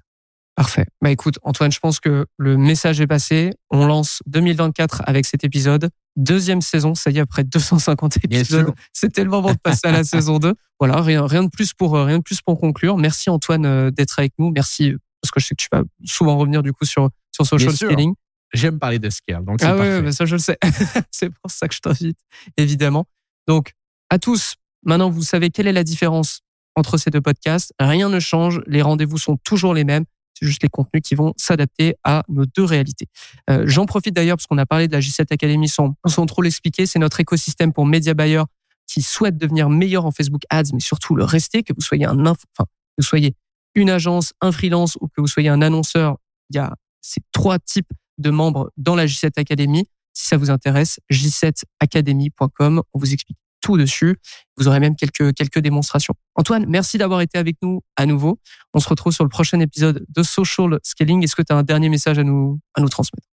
Parfait. 0.56 0.84
Bah 1.00 1.10
écoute, 1.10 1.38
Antoine, 1.42 1.72
je 1.72 1.78
pense 1.78 2.00
que 2.00 2.26
le 2.36 2.56
message 2.56 3.00
est 3.00 3.06
passé. 3.06 3.50
On 3.70 3.86
lance 3.86 4.20
2024 4.26 5.02
avec 5.06 5.24
cet 5.24 5.44
épisode. 5.44 5.88
Deuxième 6.16 6.60
saison, 6.60 6.94
ça 6.94 7.10
y 7.10 7.18
est, 7.18 7.20
après 7.20 7.44
250 7.44 8.16
épisodes. 8.24 8.74
C'était 8.92 9.24
le 9.24 9.30
moment 9.30 9.52
de 9.52 9.58
passer 9.58 9.86
à 9.86 9.92
la 9.92 10.04
saison 10.04 10.38
2. 10.38 10.54
Voilà, 10.78 11.00
rien, 11.00 11.26
rien 11.26 11.44
de 11.44 11.48
plus 11.48 11.72
pour, 11.72 11.94
rien 11.94 12.18
de 12.18 12.22
plus 12.22 12.42
pour 12.42 12.58
conclure. 12.58 12.98
Merci 12.98 13.30
Antoine 13.30 13.64
euh, 13.64 13.90
d'être 13.90 14.18
avec 14.18 14.32
nous. 14.38 14.50
Merci, 14.50 14.92
parce 15.22 15.30
que 15.30 15.40
je 15.40 15.46
sais 15.46 15.54
que 15.54 15.62
tu 15.62 15.68
vas 15.72 15.82
souvent 16.04 16.36
revenir 16.36 16.62
du 16.62 16.72
coup 16.72 16.84
sur, 16.84 17.08
sur 17.32 17.46
social 17.46 17.72
scaling. 17.72 18.14
J'aime 18.52 18.78
parler 18.78 18.98
de 18.98 19.08
scale, 19.08 19.44
donc 19.44 19.62
Ah 19.62 19.76
oui, 19.76 20.02
bah 20.02 20.12
ça 20.12 20.24
je 20.24 20.34
le 20.34 20.40
sais. 20.40 20.58
c'est 21.12 21.30
pour 21.30 21.50
ça 21.50 21.68
que 21.68 21.74
je 21.74 21.80
t'invite, 21.80 22.18
évidemment. 22.56 23.06
Donc, 23.46 23.72
à 24.10 24.18
tous, 24.18 24.56
maintenant 24.84 25.08
vous 25.08 25.22
savez 25.22 25.50
quelle 25.50 25.68
est 25.68 25.72
la 25.72 25.84
différence 25.84 26.40
entre 26.80 26.96
ces 26.96 27.10
deux 27.10 27.20
podcasts. 27.20 27.72
Rien 27.78 28.08
ne 28.08 28.18
change, 28.18 28.60
les 28.66 28.82
rendez-vous 28.82 29.18
sont 29.18 29.36
toujours 29.44 29.74
les 29.74 29.84
mêmes. 29.84 30.04
C'est 30.34 30.46
juste 30.46 30.62
les 30.62 30.68
contenus 30.68 31.02
qui 31.04 31.14
vont 31.14 31.34
s'adapter 31.36 31.94
à 32.02 32.24
nos 32.28 32.46
deux 32.46 32.64
réalités. 32.64 33.06
Euh, 33.50 33.64
J'en 33.66 33.86
profite 33.86 34.14
d'ailleurs 34.14 34.36
parce 34.36 34.46
qu'on 34.46 34.58
a 34.58 34.66
parlé 34.66 34.88
de 34.88 34.92
la 34.92 35.00
J7 35.00 35.32
Academy 35.32 35.68
sans, 35.68 35.94
trop 36.26 36.42
l'expliquer. 36.42 36.86
C'est 36.86 36.98
notre 36.98 37.20
écosystème 37.20 37.72
pour 37.72 37.86
média 37.86 38.14
buyers 38.14 38.44
qui 38.86 39.02
souhaitent 39.02 39.36
devenir 39.36 39.68
meilleur 39.68 40.06
en 40.06 40.10
Facebook 40.10 40.42
Ads, 40.50 40.72
mais 40.72 40.80
surtout 40.80 41.14
le 41.14 41.24
rester, 41.24 41.62
que 41.62 41.72
vous 41.72 41.82
soyez 41.82 42.06
un, 42.06 42.18
enfin, 42.26 42.64
que 42.64 42.98
vous 42.98 43.04
soyez 43.04 43.36
une 43.74 43.90
agence, 43.90 44.32
un 44.40 44.50
freelance 44.50 44.96
ou 45.00 45.06
que 45.08 45.20
vous 45.20 45.28
soyez 45.28 45.48
un 45.48 45.62
annonceur. 45.62 46.16
Il 46.48 46.56
y 46.56 46.58
a 46.58 46.74
ces 47.00 47.20
trois 47.32 47.58
types 47.58 47.92
de 48.18 48.30
membres 48.30 48.72
dans 48.76 48.96
la 48.96 49.06
J7 49.06 49.38
Academy. 49.38 49.86
Si 50.12 50.26
ça 50.26 50.36
vous 50.36 50.50
intéresse, 50.50 50.98
j7academy.com. 51.10 52.82
On 52.92 52.98
vous 52.98 53.12
explique 53.12 53.39
tout 53.60 53.76
dessus. 53.76 54.16
Vous 54.56 54.68
aurez 54.68 54.80
même 54.80 54.96
quelques, 54.96 55.34
quelques 55.34 55.58
démonstrations. 55.58 56.14
Antoine, 56.34 56.66
merci 56.68 56.98
d'avoir 56.98 57.20
été 57.20 57.38
avec 57.38 57.56
nous 57.62 57.82
à 57.96 58.06
nouveau. 58.06 58.38
On 58.74 58.80
se 58.80 58.88
retrouve 58.88 59.12
sur 59.12 59.24
le 59.24 59.30
prochain 59.30 59.60
épisode 59.60 60.04
de 60.08 60.22
Social 60.22 60.78
Scaling. 60.82 61.22
Est-ce 61.22 61.36
que 61.36 61.42
tu 61.42 61.52
as 61.52 61.56
un 61.56 61.62
dernier 61.62 61.88
message 61.88 62.18
à 62.18 62.24
nous, 62.24 62.58
à 62.74 62.80
nous 62.80 62.88
transmettre? 62.88 63.26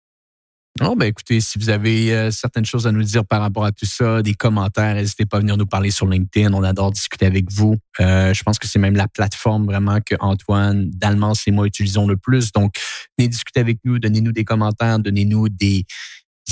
Non, 0.78 0.94
ben 0.94 1.06
écoutez, 1.06 1.40
si 1.40 1.58
vous 1.58 1.70
avez 1.70 2.12
euh, 2.12 2.30
certaines 2.30 2.66
choses 2.66 2.86
à 2.86 2.92
nous 2.92 3.02
dire 3.02 3.24
par 3.24 3.40
rapport 3.40 3.64
à 3.64 3.72
tout 3.72 3.86
ça, 3.86 4.20
des 4.20 4.34
commentaires, 4.34 4.94
n'hésitez 4.94 5.24
pas 5.24 5.38
à 5.38 5.40
venir 5.40 5.56
nous 5.56 5.64
parler 5.64 5.90
sur 5.90 6.06
LinkedIn. 6.06 6.52
On 6.52 6.62
adore 6.62 6.92
discuter 6.92 7.24
avec 7.24 7.50
vous. 7.50 7.76
Euh, 8.00 8.34
je 8.34 8.42
pense 8.42 8.58
que 8.58 8.66
c'est 8.66 8.78
même 8.78 8.94
la 8.94 9.08
plateforme 9.08 9.64
vraiment 9.64 10.00
que 10.04 10.14
Antoine, 10.20 10.90
Dalmans 10.90 11.32
et 11.46 11.50
moi 11.50 11.66
utilisons 11.66 12.06
le 12.06 12.18
plus. 12.18 12.52
Donc, 12.52 12.74
venez 13.16 13.28
discuter 13.28 13.60
avec 13.60 13.78
nous, 13.84 13.98
donnez-nous 13.98 14.32
des 14.32 14.44
commentaires, 14.44 14.98
donnez-nous 14.98 15.48
des, 15.48 15.86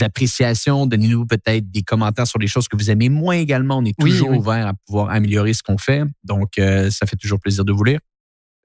appréciations, 0.02 0.86
donnez-nous 0.86 1.26
peut-être 1.26 1.70
des 1.70 1.82
commentaires 1.82 2.26
sur 2.26 2.38
les 2.38 2.46
choses 2.46 2.68
que 2.68 2.76
vous 2.76 2.90
aimez 2.90 3.08
moins 3.08 3.36
également. 3.36 3.78
On 3.78 3.84
est 3.84 3.98
toujours 3.98 4.30
ouvert 4.30 4.66
à 4.66 4.74
pouvoir 4.86 5.10
améliorer 5.10 5.52
ce 5.52 5.62
qu'on 5.62 5.78
fait. 5.78 6.02
Donc, 6.24 6.58
euh, 6.58 6.90
ça 6.90 7.06
fait 7.06 7.16
toujours 7.16 7.40
plaisir 7.40 7.64
de 7.64 7.72
vous 7.72 7.84
lire. 7.84 8.00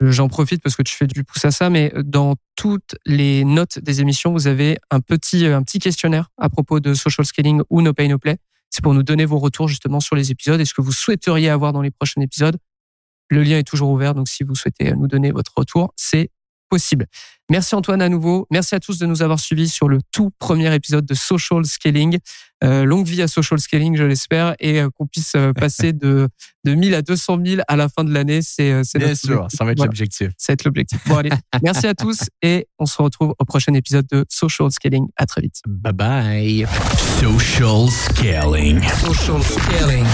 J'en 0.01 0.29
profite 0.29 0.63
parce 0.63 0.77
que 0.77 0.81
tu 0.81 0.95
fais 0.95 1.07
du 1.07 1.25
pouce 1.25 1.43
à 1.43 1.51
ça, 1.51 1.69
mais 1.69 1.91
dans 2.03 2.35
toutes 2.55 2.95
les 3.05 3.43
notes 3.43 3.79
des 3.79 3.99
émissions, 3.99 4.31
vous 4.31 4.47
avez 4.47 4.77
un 4.91 5.01
petit, 5.01 5.45
un 5.45 5.61
petit 5.61 5.79
questionnaire 5.79 6.29
à 6.37 6.49
propos 6.49 6.79
de 6.79 6.93
social 6.93 7.25
scaling 7.25 7.61
ou 7.69 7.81
no 7.81 7.93
pay 7.93 8.07
no 8.07 8.17
play. 8.17 8.37
C'est 8.69 8.81
pour 8.81 8.93
nous 8.93 9.03
donner 9.03 9.25
vos 9.25 9.39
retours 9.39 9.67
justement 9.67 9.99
sur 9.99 10.15
les 10.15 10.31
épisodes 10.31 10.61
et 10.61 10.65
ce 10.65 10.73
que 10.73 10.81
vous 10.81 10.93
souhaiteriez 10.93 11.49
avoir 11.49 11.73
dans 11.73 11.81
les 11.81 11.91
prochains 11.91 12.21
épisodes. 12.21 12.57
Le 13.29 13.43
lien 13.43 13.57
est 13.57 13.63
toujours 13.63 13.89
ouvert, 13.89 14.15
donc 14.15 14.29
si 14.29 14.43
vous 14.43 14.55
souhaitez 14.55 14.93
nous 14.93 15.07
donner 15.07 15.31
votre 15.31 15.51
retour, 15.55 15.93
c'est 15.97 16.31
possible. 16.69 17.05
Merci 17.49 17.73
Antoine 17.73 18.01
à 18.01 18.09
nouveau. 18.09 18.45
Merci 18.51 18.75
à 18.75 18.79
tous 18.79 18.99
de 18.99 19.05
nous 19.05 19.21
avoir 19.23 19.39
suivis 19.39 19.69
sur 19.69 19.89
le 19.89 19.99
tout 20.11 20.29
premier 20.37 20.73
épisode 20.73 21.05
de 21.05 21.15
Social 21.15 21.65
Scaling. 21.65 22.19
Euh, 22.63 22.83
longue 22.83 23.07
vie 23.07 23.21
à 23.21 23.27
Social 23.27 23.59
Scaling, 23.59 23.95
je 23.95 24.03
l'espère, 24.03 24.53
et 24.59 24.81
euh, 24.81 24.89
qu'on 24.89 25.07
puisse 25.07 25.33
euh, 25.35 25.53
passer 25.53 25.93
de, 25.93 26.27
de 26.65 26.73
1000 26.75 26.93
à 26.93 27.01
200 27.01 27.39
000 27.43 27.61
à 27.67 27.75
la 27.75 27.87
fin 27.89 28.03
de 28.03 28.13
l'année. 28.13 28.41
C'est, 28.41 28.83
c'est 28.83 28.99
Bien 28.99 29.15
sûr, 29.15 29.47
ça 29.49 29.63
va 29.63 29.71
être 29.71 29.83
l'objectif. 29.83 30.29
Ça 30.37 30.51
va 30.51 30.53
être 30.53 30.65
l'objectif. 30.65 30.99
Bon, 31.07 31.17
allez. 31.17 31.31
merci 31.63 31.87
à 31.87 31.95
tous 31.95 32.19
et 32.41 32.67
on 32.77 32.85
se 32.85 33.01
retrouve 33.01 33.33
au 33.39 33.45
prochain 33.45 33.73
épisode 33.73 34.05
de 34.11 34.25
Social 34.29 34.69
Scaling. 34.71 35.07
À 35.15 35.25
très 35.25 35.41
vite. 35.41 35.61
Bye 35.65 35.93
bye. 35.93 36.67
Social 37.19 37.89
Scaling. 37.89 38.81
Social 38.83 39.41
Scaling. 39.41 40.05